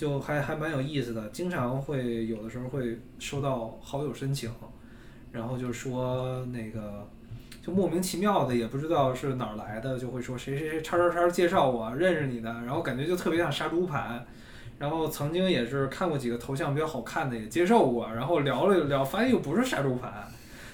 [0.00, 1.28] 就还还蛮有意思的。
[1.28, 4.50] 经常会有的时候会收到好友申请，
[5.30, 7.06] 然后就说那个。
[7.62, 14.26] 就莫名其妙的，也不知道是哪儿来的，就会说谁谁谁叉叉叉介绍我认识你的，然后感觉就特别像杀猪盘，
[14.78, 20.26] 然后曾经也是看过几个头像比较好看的，也接受过，然后聊了聊，发现又不是杀猪盘，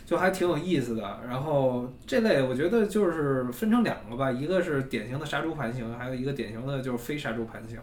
[0.07, 1.21] 就还挺有意思的。
[1.29, 7.79] 然后这类我觉得就是分成两个吧，一个是典型的杀猪盘型，还有一个典型的就是非杀猪盘型。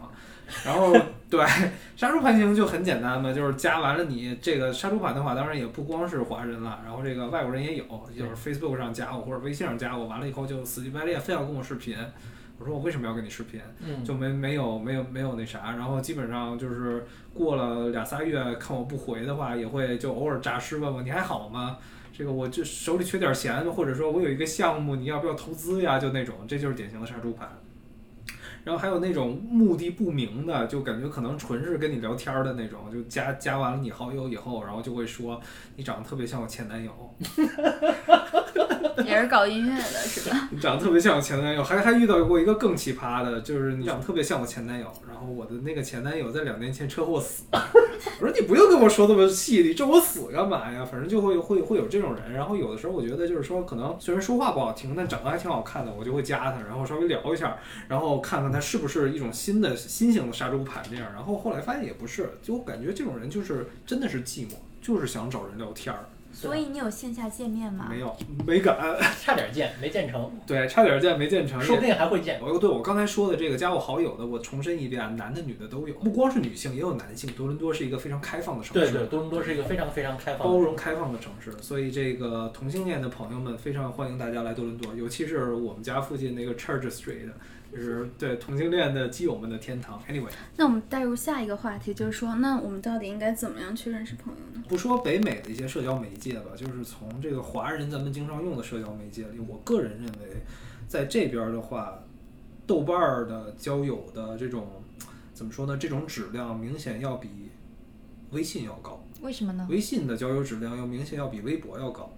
[0.65, 0.93] 然后
[1.29, 1.43] 对
[1.95, 7.85] 杀猪盘型就很简单嘛，就是加完了你这个杀猪盘的话，当然也不光是华人了，然后这个外国人也有，
[8.17, 11.97] 就是 Facebook 上加我或者微信上加我，完了以后就死乞白赖非要跟我视频。
[12.59, 13.59] 我说我为什么要跟你视频？
[13.83, 17.03] 嗯就没没有没有没有那啥，然后基本上就是
[17.33, 21.77] 过了俩仨月，看我不回的话，也会就偶尔诈尸问问你还好吗？
[22.15, 25.97] 这个我就手里缺点钱，或者说我有一个项目，你要不要投资呀？
[25.97, 27.49] 就那种，这就是典型的杀猪盘。
[28.63, 35.41] 然后还有那种目的不明的，就感觉可能纯是跟你聊天的那种，就加加完了你好友以后，然后就会说
[35.75, 37.15] 你长得特别像我前男友，
[39.05, 40.49] 也是搞音乐的是吧？
[40.51, 47.61] 你长得特别像我前男友，还还遇到过一个更奇葩的，就是你长得特别像我前男友，然后我的那个前男友在两年前车祸死了。
[48.19, 50.85] 我说你不用跟我说这么细，你咒我死干嘛呀？
[50.85, 52.33] 反正就会会会有这种人。
[52.33, 61.11] 然后有的时候我觉得就是说，可能虽然说话不好听，但长得还挺好看的，我就会加他，然后稍微聊一下，然后看看他是不是一种新的新型的杀猪盘这样。
[61.13, 66.05] 然后后来发现也不是，就我感觉这种人就是真的是寂寞，就是想找人聊天儿。
[66.33, 67.87] 所以你有线下见面吗？
[67.89, 68.15] 没有，
[68.45, 68.75] 没敢。
[69.21, 71.61] 差点见没见成，对，差点见没见成。
[71.61, 72.39] 说不定还会见。
[72.41, 77.31] 我对我刚才说的这个加我好友的，我重申一遍，男的女的都有，不光是女性，也有男性。
[77.33, 87.29] 多伦多是一个非常开放的城市，对对，多伦多是一个非常非常开放包容开放的城市，所以这个同性恋的朋友们非常欢迎大家来多伦多，尤其是我们家附近那个 Church Street，
[87.75, 89.99] 就是对同性恋的基友们的天堂。
[90.07, 94.63] Anyway，那我们带入下一个话题，就是说，那我们到底应该怎么样去认识朋友呢？
[94.69, 100.37] 不说北美的一些社交媒介吧，就是从这个华人咱们经常用的社交媒介里，我个人认为，
[100.87, 101.99] 在这边的话，
[102.67, 104.67] 豆瓣儿的交友的这种
[105.33, 105.75] 怎么说呢？
[105.75, 107.29] 这种质量明显要比
[108.31, 109.03] 微信要高。
[109.21, 109.65] 为什么呢？
[109.69, 112.13] 微信的交友质量要明显要比微博要高，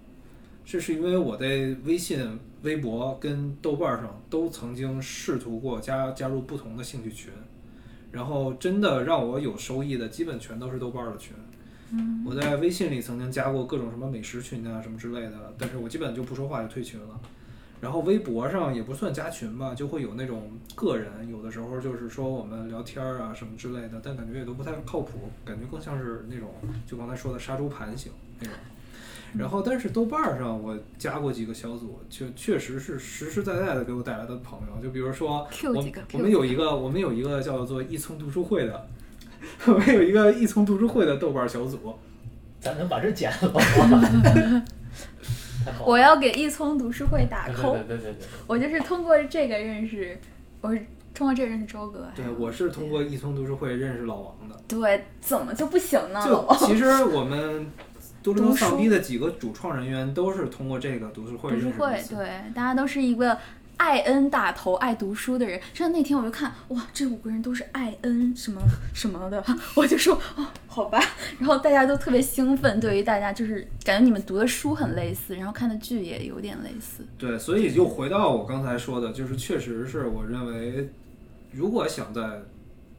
[0.66, 1.46] 这是因为我在
[1.84, 7.32] 微信、微博跟豆瓣上都曾经试图过加加入不同的兴趣群，
[8.10, 11.36] 然后真的让我有收益的，基本全都是豆瓣的群。
[12.26, 17.20] 我在微信里曾经加过各种什么美食群啊什么之类的，但是我基本就不说话就退群了。
[17.80, 26.48] 然后微博上也不算加群吧，就会有那种个人，有的时候就是说我们聊天儿啊什么之类的，但感觉也都不太靠谱，感觉更像是那种
[26.84, 28.10] 就刚才说的杀猪盘型
[28.40, 28.54] 那种。
[29.34, 34.82] 然后，但是豆瓣儿上我加过几个小组，就确实是实实在在的给我带来的朋友。
[34.82, 38.88] 就比如说，我几个我们有一个我们有一个叫做一聪读书会的，
[39.66, 41.94] 我们有一个一聪读书会的豆瓣儿小组。
[42.58, 44.64] 咱能把这剪了吗？
[45.84, 50.18] 我要给一聪读书会打对 call，对对对对我就是通过这个认识，
[50.60, 52.08] 我是通过这个认识周哥。
[52.14, 54.56] 对，我是通过一聪读书会认识老王的。
[54.68, 56.24] 对，怎么就不行呢？
[56.24, 57.66] 就其实我们
[58.26, 62.02] 多伦多读书丧逼的几个主创人员都是通过这个读书会读书会。
[62.08, 63.38] 对，大家都是一个
[63.76, 65.60] 爱恩打头爱读书的人。
[65.72, 68.60] 像那天我就看，哇，这五个人都是爱恩什么
[68.92, 69.44] 什么的，
[69.76, 71.00] 我就说哦，好吧。
[71.38, 77.06] 然后大家都特别兴奋，对于大家就是感觉你们读的书很类似，然后看的剧也有点类似。
[77.16, 80.90] 对，所以又回到我刚才说的，就是确实是我认为，
[81.52, 82.42] 如果想在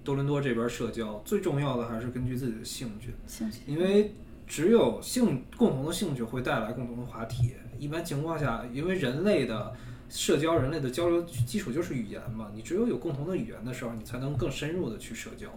[0.05, 4.15] 多伦多这边社交，最重要的还是根据自己的兴趣，兴趣，因为
[4.47, 7.51] 只有兴共同的兴趣会带来共同的话题。
[7.77, 9.71] 一般情况下，因为人类的
[10.09, 15.47] 社交、人类的交流基础就是语言嘛，你只有有共同的语言的时候，你才能更深入的去社交。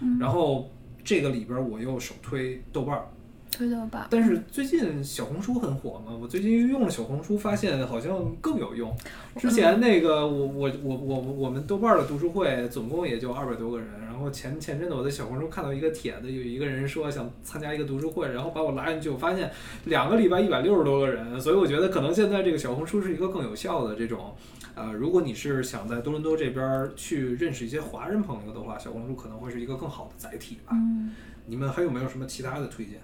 [0.00, 0.70] 嗯然后
[1.04, 3.04] 这个里边我又首推豆瓣儿，
[3.50, 4.08] 推豆吧。
[4.10, 8.90] 但是最近小红书很火嘛，我最近用了小红书，发现好像更有用。
[9.36, 19.50] 之前那个我我我我我们豆瓣儿的读书会总共也就二百多个人，然后前前阵子我在小红书看到一个帖子，有一个人说想参加一个读书会，然后把我拉进去，我发现
[19.86, 24.34] 两个礼拜一百六十多个人，所以我觉得可能现在这个小红书是一个更有效的这种。
[24.76, 30.70] 呃，如果你是想在多伦多这边儿去认识一些华人朋友的话，小红书可能会是一个更好的载体吧。
[30.72, 31.12] 嗯，
[31.46, 33.00] 你们还有没有什么其他的推荐？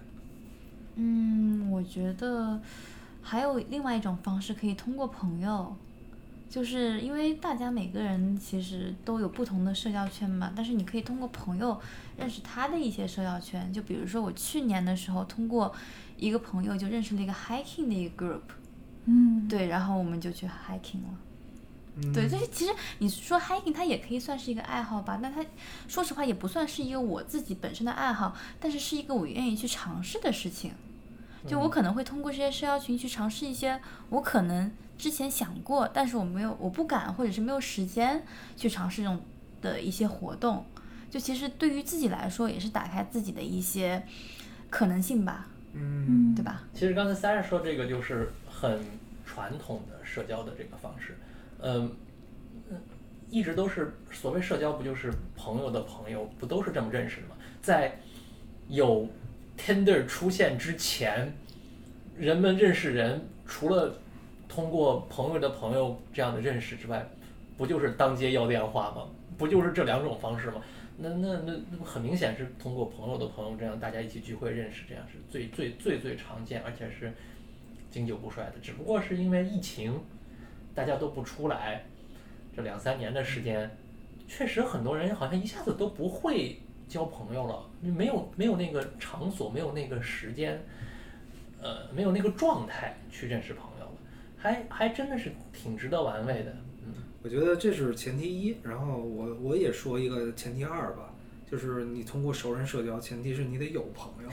[0.94, 2.58] 嗯，我觉得
[3.20, 5.76] 还有另外一种方式可以通过朋友，
[6.48, 11.80] 就是因为大家每个人其实都有不同的社交圈嘛，但是你可以通过朋友
[12.16, 13.72] 认识他的一些社交圈。
[13.72, 15.74] 就比如说我去年的时候，通过
[16.16, 18.40] 一个朋友就认识了一个 hiking 的一个 group，
[19.04, 21.18] 嗯，对，然后我们就去 hiking 了。
[21.98, 25.44] 嗯对，但是其实你说 hiking 它也可以算是一个爱好吧，那它
[25.88, 30.72] 说实话也不算是一个我自己本身的爱好，但是是一个我愿意去尝试的事情。
[31.46, 33.80] 就我可能会通过这些社交群去尝试一些
[34.10, 38.22] 我可能之前想过，但是我没有我不敢或者是没有时间
[38.56, 39.20] 去尝试这种
[39.60, 40.64] 的一些活动。
[41.10, 44.02] 就其实对于自己来说，也是打开自己的一些
[44.68, 46.64] 可能性吧，嗯对吧？
[46.74, 48.80] 其实刚才 Sarah 说这个就是很
[49.24, 51.16] 传统的社交的这个方式，
[51.60, 51.90] 嗯，
[52.70, 52.76] 嗯
[53.30, 57.36] 一直都是所谓社交，不就是朋友的朋友，不都是这么认识的吗？
[57.62, 57.98] 在
[58.68, 59.08] 有
[59.56, 61.34] Tinder 出现之前，
[62.16, 63.96] 人们认识人除了
[64.56, 67.06] 通过朋友的朋友这样的认识之外，
[67.58, 69.06] 不就是当街要电话吗？
[69.36, 70.62] 不就是这两种方式吗？
[70.96, 77.12] 那那那那很明显是通过朋友的朋友这样大家一起聚会认识，这样是最最最最常见，而且是
[77.90, 78.52] 经久不衰的。
[78.62, 80.00] 只不过是因为疫情，
[80.74, 81.84] 大家都不出来，
[82.56, 83.70] 这两三年的时间，
[84.26, 90.58] 确实很多人好像一下子都不会交朋友了，没有没有那个场所，没有那个时间，
[91.60, 93.75] 呃，没有那个状态去认识朋友，
[94.46, 96.56] 还还真的是挺值得玩味的。
[96.84, 96.92] 嗯，
[97.22, 101.14] 我觉得这是前提一，然后我我也说一个前提二吧，
[101.50, 104.30] 就是你通过熟人社交，前提是你得有朋友，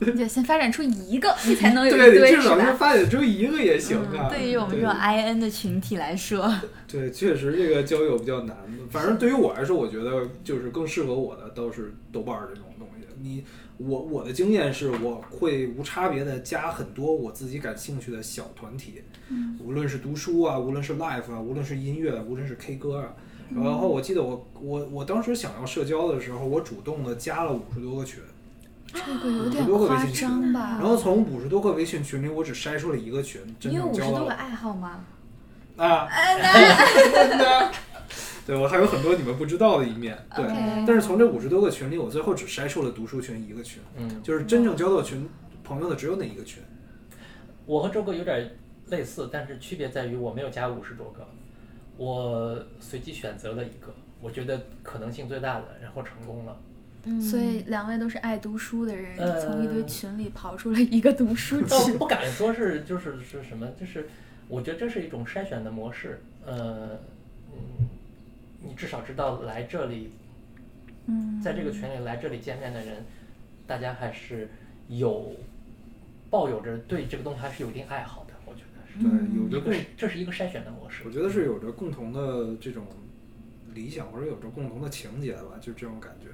[0.00, 2.72] 你得先发展出一个，你才能有一对，堆，至少是是吧？
[2.74, 4.28] 发展出一个也行啊。
[4.28, 6.52] 对于我们这种 IN 的群体来说，
[6.88, 8.56] 对，确实这个交友比较难。
[8.90, 13.06] 反正对于我来说，我觉得就是更适合我的都是豆瓣儿这种东西。
[13.20, 13.44] 你
[13.78, 19.02] 我我的经验是，我会无差别的加很多我自己感兴趣的小团体，
[19.64, 23.14] 无论是读书啊，无论是 live 啊，无论是音乐，无论是 K 歌啊。
[23.54, 28.20] 然后我记得我我我当时想要社交的时候，我主动的加了五十多个群，
[28.92, 30.78] 这个有点50多个微夸张吧？
[30.80, 35.04] 然后从五十多个微信群里，我只筛出了一个群，真你有五十正交到了多个爱好吗？
[35.76, 36.08] 啊。
[38.48, 40.16] 对，我还有很多你们不知道的一面。
[40.34, 40.46] 对
[40.86, 45.28] 但是从这五十多个群里，我最后只筛出了读书群一个群，嗯，就是真正交到群
[45.62, 46.62] 朋友的只有那一个群。
[47.66, 48.50] 我和周哥有点
[48.86, 51.28] 类似，但是区别在于我没有加五十多个，
[51.98, 56.58] 我随机选择了一个，我觉得可能性最大的，然后成功了。
[57.04, 61.98] 嗯所以两位都是爱读书的人，呃从一堆群里跑出了一个读书倒群。
[61.98, 64.08] 不敢说是就是是什么，就是
[64.48, 66.20] 我觉得这是一种筛选的模式。
[66.44, 66.98] 呃，
[67.52, 67.86] 嗯，
[68.60, 70.12] 你至少知道来这里，
[71.06, 73.04] 嗯，在这个群里来这里见面的人，
[73.66, 74.48] 大家还是
[74.88, 75.32] 有
[76.30, 79.02] 抱有着对这个东西还是有一定爱好的，我觉得是。
[79.02, 81.02] 对，嗯有着共这个，是这是一个筛选的模式。
[81.06, 82.84] 我觉得是有着共同的这种
[83.74, 86.28] 理想，或者有着共同的情节吧，就这种感觉。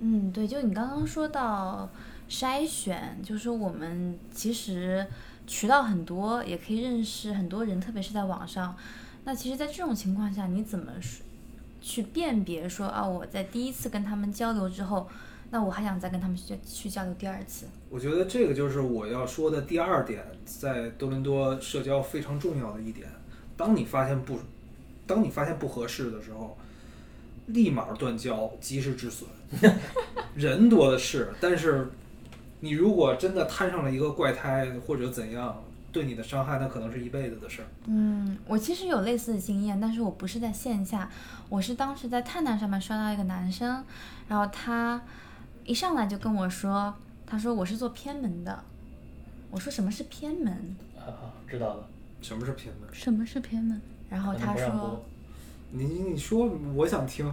[0.00, 1.88] 嗯，对，就你刚刚说到
[2.28, 5.06] 筛选，就是说我们其实
[5.46, 8.76] 渠道很多，也可以认识很多人，特别是在网上。
[9.24, 11.24] 那其实，在这种情况下，你怎么说
[11.82, 15.08] 去辨别说啊，我在第一次跟他们交流之后，
[15.50, 17.66] 那我还想再跟他们去去交流第二次？
[17.90, 23.08] 我觉得这个就是我要说的第二点，在多伦多社交非常重要的一点。
[23.56, 24.38] 当你发现不，
[25.06, 26.56] 当你发现不合适的时候，
[27.46, 29.28] 立马断交，及时止损。
[30.34, 31.90] 人多的是，但是
[32.60, 35.62] 你如果真的摊上了一个怪胎或者怎样，
[35.92, 37.68] 对你的伤害，那可能是一辈子的事儿。
[37.86, 41.10] 嗯，我其实有类似的经验，但是我不是在线下，
[41.50, 43.84] 我是当时在探探上面刷到一个男生，
[44.26, 45.00] 然后他
[45.64, 46.94] 一上来就跟我说，
[47.26, 48.64] 他说我是做偏门的，
[49.50, 51.88] 我说什么是偏门，啊，知道了。
[52.22, 52.88] 什么是偏门？
[52.92, 53.80] 什么是偏门？
[54.08, 55.04] 然后他说
[55.70, 57.30] 你你说，我想听，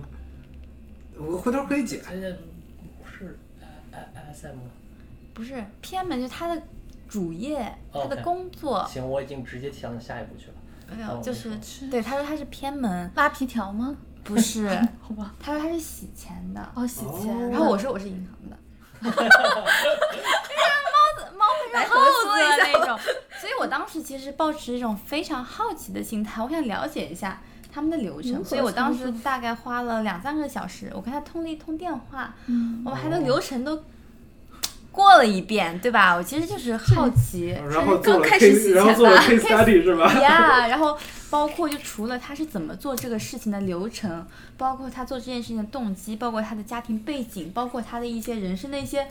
[1.16, 2.02] 我回头可以解。
[2.08, 3.38] 现在不是
[3.92, 4.58] S M。
[5.34, 6.62] 不是偏门，就他的
[7.10, 8.86] 主业，他的工作。
[8.88, 10.54] 行，我已经直接向下一步去了。
[10.96, 11.58] 没有，哦就是
[11.90, 13.96] 对他说他是偏门，拉皮条吗？
[14.24, 14.68] 不是，
[15.02, 15.34] 好吧。
[15.40, 17.36] 他说他是洗钱的，哦，洗钱。
[17.36, 17.50] 哦。
[17.52, 18.58] 然后我说我是银行的，
[19.02, 19.12] 猫
[21.18, 22.28] 子猫很厚子
[22.74, 23.00] 那种，
[23.40, 27.42] 所以我当时其实抱持一种非常好奇的心态，我想了解一下
[27.72, 32.84] 他们的流程，所以我当时大概花了两三个小时，我跟他通了一通电话，嗯。
[32.86, 33.84] 我们还能流程都
[35.00, 36.14] 过了一遍，对吧？
[36.14, 37.56] 我其实就是好奇。
[37.72, 40.14] 然后刚开始然后做了钱吧 case study 是吧？
[40.22, 40.98] 呀然后
[41.30, 44.28] 包括就除了他是怎么做这个事情的流程，
[44.58, 49.08] 包括他做这件事情的动机，包括他的家庭背景，包括他的一些人生的一些，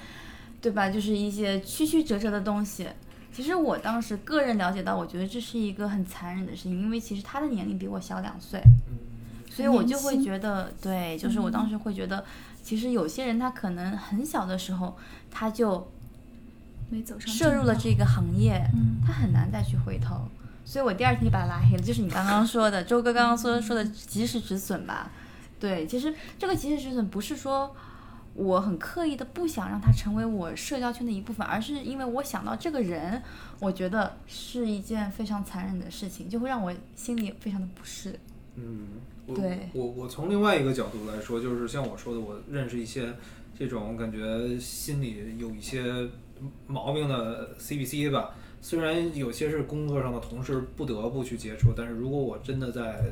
[0.61, 0.91] 对吧？
[0.91, 2.87] 就是一些曲曲折折的东西。
[3.33, 8.61] 其实我当时个人了解到，我觉得这是一个很残忍的事情，因为其实他的年龄比我小两岁，
[9.49, 12.25] 所以我就会觉得，对，就是我当时会觉得，
[12.63, 14.97] 其实有些人他可能很小的时候
[15.31, 15.91] 他就
[16.91, 20.29] 没走上涉入了这个行业，嗯他很难再去回头。
[20.65, 25.11] 所以我第二天就把他拉黑了，就是你刚刚说的，周哥刚刚说说的及时止损吧。
[25.59, 27.75] 对，其实这个及时止损不是说
[28.35, 33.23] 我很刻意的不想让他成为我社交圈的一部分，而是因为我想到这个人，
[33.61, 38.21] 我觉得是一件非常残忍的事情，就会让我心里非常的不适。
[38.57, 38.87] 嗯，
[39.29, 39.37] 我
[39.75, 43.13] 我我从另外一个角度来说，就是像我说的，我认识一些
[43.59, 46.09] 这种感觉心里有一些
[46.67, 48.35] 毛病的 CBC 吧。
[48.61, 53.05] 虽然有些是工作上的同事不得不去接触，但是如果我真的在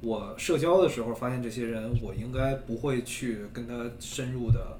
[0.00, 4.78] 我社交的时候发现这些人，我应该不会去跟他深入的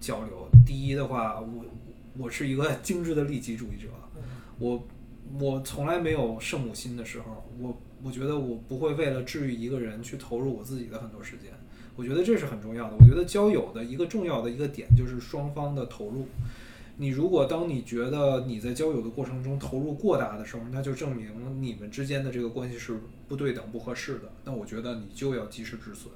[0.00, 0.48] 交流。
[0.66, 1.64] 第一的话，我
[2.16, 3.88] 我是一个 精致的利己主义者，
[4.58, 4.82] 我
[5.38, 11.52] 我从来没有圣母心的时候，我我觉得我不会为了治愈一个人去投入我自己的很多时间，
[11.96, 12.96] 我觉得这是很重要的。
[12.98, 16.26] 我觉得交友的一个重要的一个点就是双方的投入。
[17.00, 21.30] 你如果当你觉得你在交友的过程中投入过大的时候，那就证明
[21.62, 24.32] 你们之间的这个关系是不对等、不合适的。
[24.44, 26.12] 那我觉得你就要及时止损，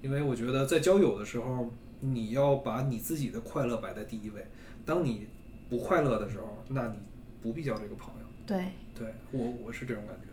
[0.00, 4.46] 因为我觉得在交友的时候，你要把你自己的快乐摆在第一位。
[4.84, 5.26] 当你
[5.68, 6.94] 不快乐的时候，那你
[7.42, 8.26] 不必交这个朋友。
[8.46, 8.66] 对，
[8.96, 10.31] 对我我是这种感觉。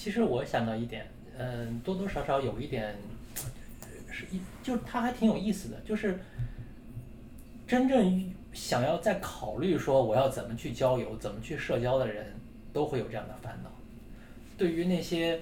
[0.00, 2.96] 其实我想到一点，嗯，多多少少有一点，
[4.10, 6.18] 是一，就是它还挺有意思的，就是
[7.66, 12.34] 真正想要再考虑说我要怎么去交友、怎么去社交的人，
[12.72, 13.70] 都会有这样的烦恼。
[14.56, 15.38] 对于那些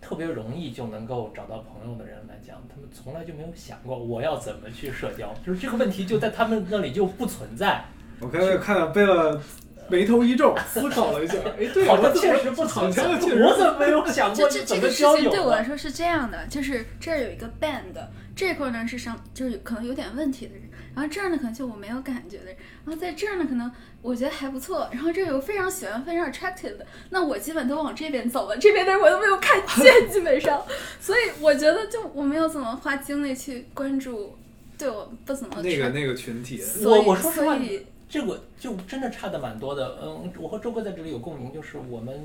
[0.00, 7.84] 特别容易就能够找到朋友的人来讲，他们从来就没有想过我要怎么去社交，就是这个问题就在他们那里就不存在。
[8.20, 9.42] 我刚才看到贝勒
[9.90, 17.94] 眉头一皱，思考了一下， 哎，对，好像我确实不存在，好像我怎么没有 想过这这怎么这个事情交友呢对我来说是这样的，就是这儿有一个 band，
[18.36, 20.62] 这块儿呢是上就是可能有点问题的人，
[20.94, 23.70] 然后这儿呢可能就我没有感觉的人，然后在这儿呢可能
[24.02, 30.62] 我觉得还不错，然后这儿有非常喜欢、非常 attractive 的，那我基本都往这边走了，这边的人我都没有看见， 基本上，
[31.00, 34.36] 所以我觉得就我没有怎么花精力去关注
[34.76, 39.98] 对我不怎么那个那个群体，我所以我说实话所以这个就真的差的蛮多的。
[40.02, 42.18] 嗯，我和周哥在这里有共鸣，就是我们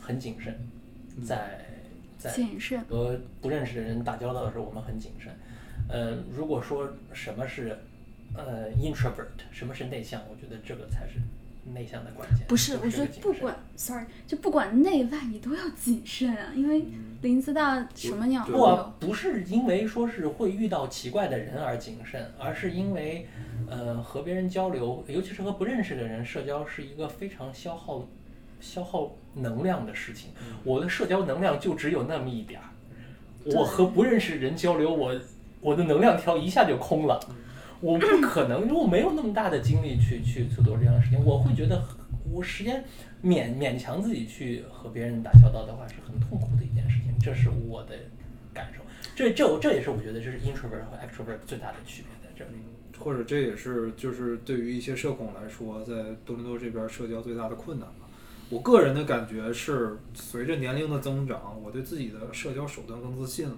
[0.00, 0.54] 很谨慎，
[1.24, 1.64] 在
[2.18, 2.80] 在谨慎。
[2.88, 5.32] 和不认识的人打交道的时候，我们很谨慎。
[5.88, 7.78] 呃，如果说什么是
[8.34, 11.20] 呃 introvert，什么是内向，我觉得这个才是
[11.72, 12.46] 内向的关键。
[12.48, 16.84] 不是，我觉得不管，sorry，就不管内外，你都要谨慎啊，因为
[17.22, 23.28] 林子大什么鸟都有不是因为说是会遇到奇怪的人而谨慎，而是因为，
[23.68, 28.06] 呃，和别人交流，尤其是和不认识的人社交，是一个非常消耗、
[28.60, 30.30] 消耗能量的事情。
[30.64, 32.66] 我的社交能量就只有那么一点儿，
[33.44, 35.14] 我和不认识人交流，我
[35.60, 37.20] 我的能量条一下就空了。
[37.80, 41.22] 我不可能，因为我没有那么大的精力去去去做这样的事情。
[41.24, 41.82] 我会觉得
[42.32, 42.82] 我时间
[43.22, 47.14] 勉勉强自己去和别人打交道的话，是很痛苦的一件事情。
[47.20, 47.94] 这是我的
[48.54, 48.80] 感受。
[49.14, 52.60] 这这这也是我觉得这是 introvert 和 extrovert 最大的区别在这里。
[52.98, 55.94] 或者这也是就是对于一些社恐来说，在
[56.24, 58.08] 多伦多这边社交最大的困难吧。
[58.48, 63.56] 我个人的感觉是，随着年龄的增长，我对自己的社交手段更自信了。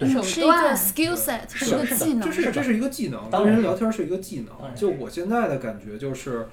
[0.00, 2.32] 手是一个 skill set，是一个技能这。
[2.32, 4.74] 是这是一个技能，跟人聊天是一个技能。
[4.74, 6.46] 就我现在的感觉就是，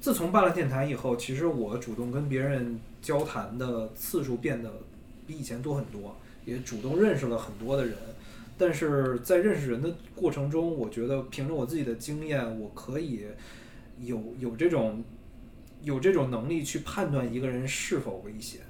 [0.00, 4.70] 自从办了电台以后，其实我主动跟别人交谈的次数变得
[5.26, 7.96] 比以前多很多，也主动认识了很多的人。
[8.60, 13.24] 但是在认识人的过程中，我觉得凭着我自己的经验，我可以
[13.98, 15.02] 有有这种
[15.82, 18.60] 有这种能力去判断一个人是否危险，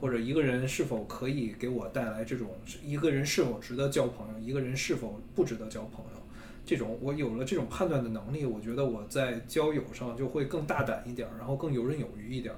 [0.00, 2.48] 或者一个人是否可以给我带来这种
[2.82, 6.22] 一个人是否值得交朋友，一个人是否不值得交朋友。
[6.64, 12.54] 这种我有了这种判断的能力，我觉得我在交友上就会更大胆一点，然后更游刃有余一点。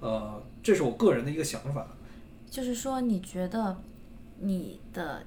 [0.00, 1.86] 呃，这是我个人的一个想法。
[2.50, 3.76] 就是说，你觉得
[4.40, 5.22] 你的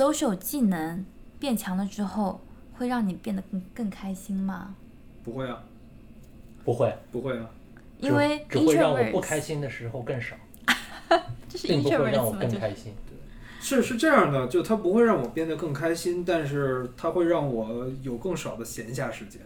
[0.00, 1.04] social 技能
[1.38, 2.40] 变强了之后，
[2.72, 4.74] 会让你变得更更开心吗？
[5.22, 5.62] 不会啊，
[6.64, 7.50] 不会，不会啊，
[7.98, 10.34] 因为只只会让我不开心的时候更少，
[11.50, 12.94] 这是并不会让我更开心。
[13.60, 19.42] 是是这样的，就它不会让我变得更开心，但是它会让我有更少的闲暇时间。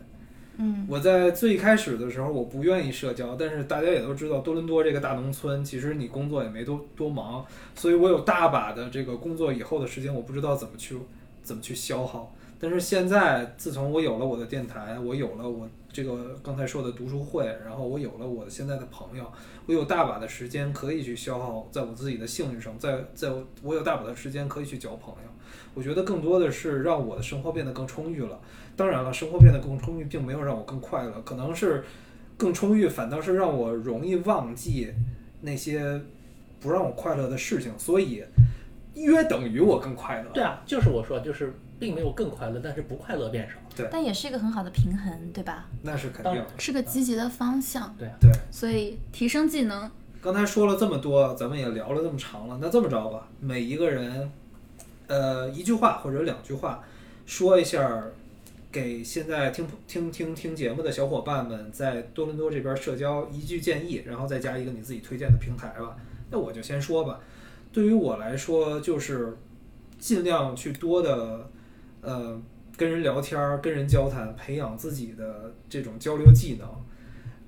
[0.56, 7.44] 嗯我在最开始的时候，我不愿意社交，但是大家也都知道，多伦多这个大农村，其实你工作也没多多忙，
[7.74, 10.96] 所以我有大把的这个工作以后的时间，我不知道怎么去
[11.42, 12.32] 怎么去消耗。
[12.60, 19.24] 但是现在，自从我有了我的电台，我有了我这个刚才说的读书会，然后我有了我现在的朋友，
[19.66, 25.30] 我有大把的时间可以去消耗在我自己的兴趣上，在在我我有大把的时间可以去交朋友。
[25.74, 28.40] 我觉得更多的是让我的生活变得更充裕了。
[28.76, 31.84] 当然了，生活变得更充裕，并没有让我更快乐，可能是
[32.36, 34.92] 更充裕，反倒是让我容易忘记
[35.42, 36.00] 那些
[36.60, 38.24] 不让我快乐的事情，所以
[38.94, 40.30] 约等于我更快乐。
[40.32, 43.56] 对啊，就是我说，就是并没有更快乐，但是不快乐变少。
[43.76, 45.66] 对但也是一个很好的平衡，对吧？
[45.82, 46.44] 那是肯定。
[46.58, 47.94] 是个积极的方向。
[47.98, 49.90] 对啊，对，所以提升技能，
[50.20, 54.30] 刚才说了这么多，咱们也聊了这么长了，那这么着吧，每一个人，
[55.08, 56.82] 呃，一句话或者两句话，
[57.26, 58.02] 说一下
[58.74, 65.96] 给现在听听听听节目的小伙伴们在多伦多这边社交一句建议，然后再加一个你自己推荐的平台吧。
[66.28, 67.20] 那我就先说吧，
[67.72, 69.36] 对于我来说，就是
[70.00, 71.48] 尽量去多的，
[72.00, 72.42] 呃，
[72.76, 76.68] 跟人聊天儿、跟人交谈，培养自己的这种交流技能，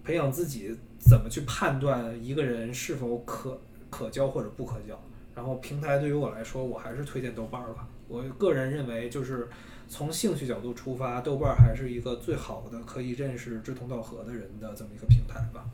[0.05, 4.97] 培养自己怎么去判断一个人是否可可交或者不可交。
[5.35, 7.89] 然后平台对于我来说，我还是推荐豆瓣儿吧。
[8.07, 9.49] 我个人认为，就是
[9.89, 15.65] 从兴趣角度出发，豆瓣还是一个最好的可以认识志同道合的人的这么一个平台吧。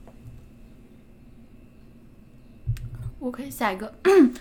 [3.19, 3.93] 我可以下一个。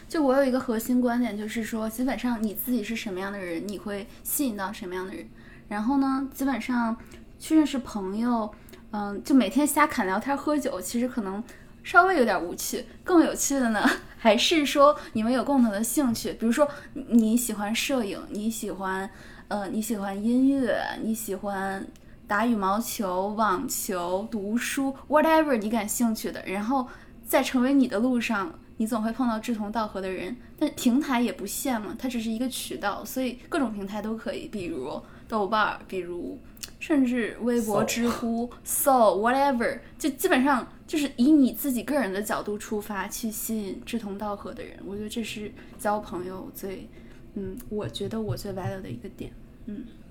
[0.09, 5.25] 就我有一个核心观点，就是说，基本上你自己是什么样的人，你会吸引到什么样的人。
[5.67, 6.97] 然后呢，基本上
[7.39, 8.51] 去认识朋友，
[8.91, 11.41] 嗯，就每天瞎侃聊天、喝酒，其实可能
[11.83, 12.83] 稍微有点无趣。
[13.03, 13.87] 更有趣的呢，
[14.17, 19.07] 还是说你们有共同的兴趣，比如说你喜欢摄影，你喜欢
[19.51, 21.85] 呃你喜欢音乐，你喜欢
[22.25, 26.87] 打羽毛球、网球、读书，whatever 你感兴趣的，然后
[27.25, 30.37] 在成为你的路上，你总会碰到志同道合的人。
[30.57, 34.89] 但平台也不限嘛，它只是一个渠道，所以各种平台都可以，比如
[35.27, 36.39] 豆瓣儿，比如
[36.79, 44.79] 甚至微博、知乎、So whatever，就基本上就是以你自己个人的角度出发，去吸引志同道合的人。
[44.85, 46.87] 我觉得这是交朋友最，
[47.33, 49.29] 嗯，我觉得我最 value 的一个点。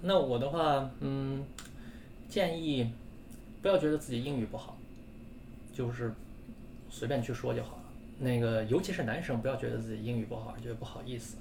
[0.02, 1.44] 那我的话，嗯，
[2.28, 2.92] 建议
[3.60, 4.78] 不要觉得自己英语不好，
[5.72, 6.12] 就是
[6.88, 7.82] 随便去说就好了。
[8.18, 11.36] 那个，尤其是男生，不要觉得自己英语不好，觉得不好意思，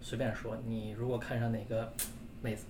[0.00, 0.56] 随便说。
[0.66, 1.92] 你如果看上哪个
[2.42, 2.64] 妹子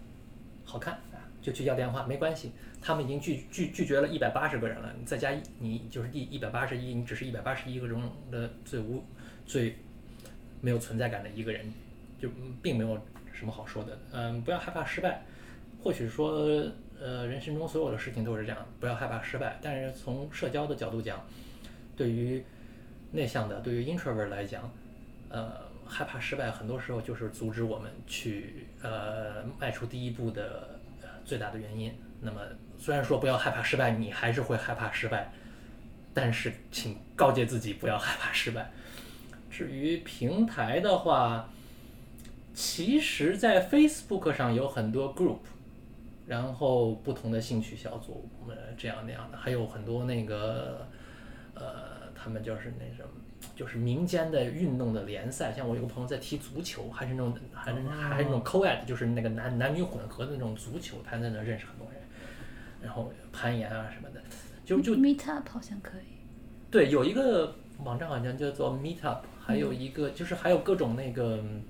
[0.65, 0.99] 好看，
[1.41, 2.53] 就去要电话，没关系。
[2.83, 9.03] 他们已经拒拒拒绝了一百八十个人了，你再加，你就是第一百八十一，你只是一百八十一个中的最无
[9.45, 9.77] 最
[10.61, 11.73] 没有存在感的一个人，
[12.21, 12.29] 就
[12.63, 12.97] 并没有
[13.37, 13.97] 什么好说的。
[14.13, 15.23] 嗯，不要害怕失败。
[15.83, 16.31] 或许说，
[16.99, 19.59] 呃，人生中所有的事情都是这样，不要害怕失败。
[19.63, 21.25] 但是从社交的角度讲，
[21.97, 22.43] 对于
[23.13, 24.69] 内向的，对于 introvert 来讲，
[25.29, 25.53] 呃，
[25.87, 30.81] 害怕失败很多时候就是阻止我们去呃迈出第一步的、
[31.25, 31.95] 最大的原因。
[32.21, 32.41] 那么
[32.79, 35.31] 虽然说不要害怕失败，你还是会害怕失败，
[36.13, 38.71] 但是请告诫自己不要害怕失败。
[39.51, 41.49] 至于平台的话，
[42.57, 45.41] 其实，在 Facebook 上有很多 group，
[46.27, 50.89] 然后不同的兴趣小组，呃，这样那样的，还有很多那个，
[51.53, 53.11] 呃，他们就是那什么，
[53.55, 55.53] 就是民间的运动的联赛。
[55.53, 62.01] 像我有个朋友在踢足球，还是那种，还是还是那种 co-ed，就是那个男男女混合的那种足球，他在那认识很多人，
[62.83, 64.23] 然后攀岩啊什么的，
[64.65, 66.17] 就就 Meetup 好像可以。
[66.71, 67.55] 对，有一个
[67.85, 71.63] 网站好像叫做 Meetup，还有一个就是还有各种那个嗯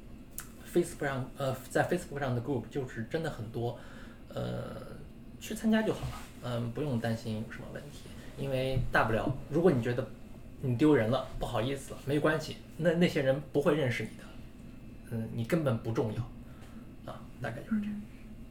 [0.77, 3.79] Facebook 上呃在 Facebook 上的 group，就是真的很多，
[4.29, 4.77] 呃，
[5.41, 6.13] 去参加就好了。
[6.45, 8.01] 嗯，不用担心有什么问题，
[8.37, 10.07] 因为大不了，如果你觉得
[10.61, 14.25] 你丢人了，不好意思了，没关系，那那些人不会认识你的，
[15.13, 16.23] 嗯，你根本不重要，
[17.11, 18.01] 啊，大概就是这样。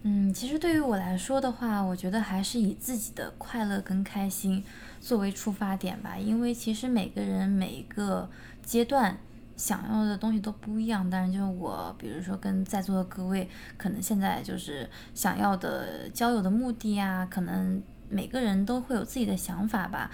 [0.07, 4.63] 嗯，其实对于我来说的话，我觉得还是以自己的快乐跟开心
[4.99, 8.29] 作为出发点吧，因为其实每个人每一个
[8.61, 9.17] 阶段
[9.55, 11.09] 想要的东西都不一样。
[11.09, 20.11] 当然，就是我，比如说跟在座的各位，可能现在就是想要的交友的目的啊，可能每个人都会有自己的想法吧。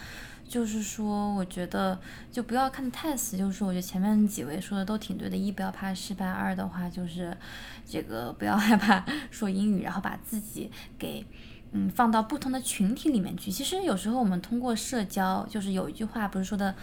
[0.47, 1.97] 就是说，我觉得
[2.29, 3.37] 就不要看的太死。
[3.37, 5.37] 就是说，我觉得前面几位说的都挺对的。
[5.37, 7.35] 一不要怕失败，二的话就是
[7.85, 10.69] 这个不要害怕说英语，然后把自己
[10.99, 11.25] 给
[11.71, 13.49] 嗯放到不同的群体里面去。
[13.49, 16.75] 其实有时候我们通过社交，就是有一句话不是说的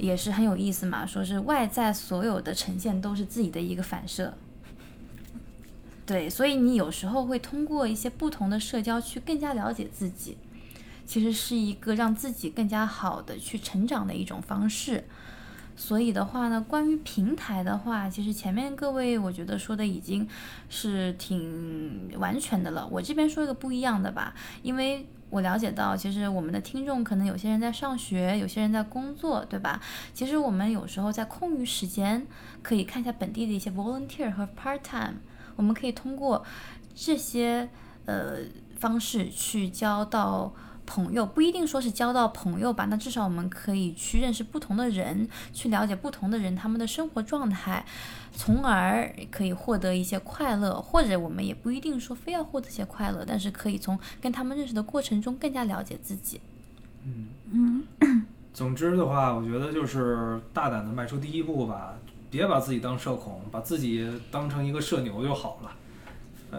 [0.00, 4.34] 也是很有意思嘛，说是外在所有的呈现都是自己的一个反射。
[6.04, 10.36] 对，所以你有时候会通过一些不同的社交去更加了解自己。
[11.06, 15.02] 其实是一个让自己更加好的去成长的一种方式，
[15.80, 20.28] 所以的话呢，关于平台的话，其实前面各位我觉得说的已经
[20.68, 22.86] 是挺完全的了。
[22.88, 29.80] 我这边说一个不一样的吧，因为我了解到，其实我们的听众可能有些人在上学，有些人在工作，对吧？
[30.12, 32.26] 其实我们有时候在空余时间
[32.60, 35.16] 可以看一下本地的一些 volunteer 和 part time，
[35.56, 36.44] 我们可以通过
[36.94, 37.70] 这些
[38.04, 38.40] 呃
[38.78, 40.54] 方式去交到。
[40.92, 47.86] 朋友不一定说是交到朋友吧，那至少我们可以去认识不同的人，去了解不同的人他们的生活状态，
[48.32, 50.82] 从而可以获得一些快乐。
[50.82, 56.40] 或者我们也不一定说非要获得一些快乐，但是可以从跟他们认识的过程中更加了解自己。
[57.04, 61.94] 嗯嗯，总之的话，我觉得就是大胆的迈出第一步吧，
[62.28, 65.70] 别把自己当社恐，把自己当成一个社牛就好了。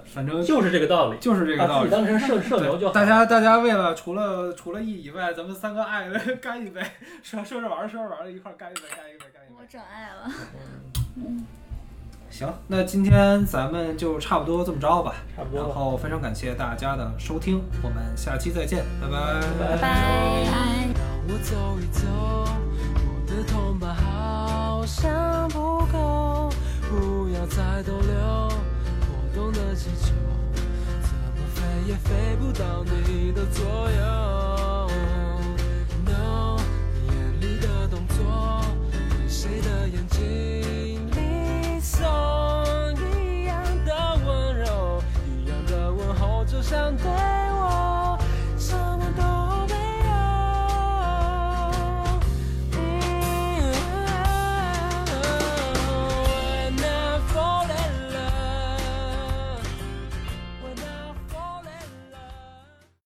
[0.05, 1.89] 反正就是这个道理，就是这个道理。
[1.89, 2.93] 当成社 社牛就好。
[2.93, 6.09] 大家大家为了除了除了 E 以外，咱们三个爱
[6.41, 6.81] 干一杯，
[7.23, 9.55] 说说着玩说着玩一块干一杯，干一杯，干一杯。
[9.59, 10.31] 我整爱了。
[11.15, 11.45] 嗯。
[12.30, 15.15] 行，那今天咱们就差不多这么着吧。
[15.35, 15.65] 差不多。
[15.65, 19.41] 然后非常感谢大家的收听，我们下期再见，拜拜。
[19.59, 20.88] 拜拜。
[21.27, 21.77] 我走
[29.34, 30.12] 动的气球，
[31.02, 34.90] 怎么飞也飞不到你的左右。
[36.06, 36.58] No，
[37.02, 40.20] 你眼里的动作，跟谁的眼睛
[41.12, 42.02] 里送
[42.98, 48.11] 一样的温柔，一样的问候，就像对我。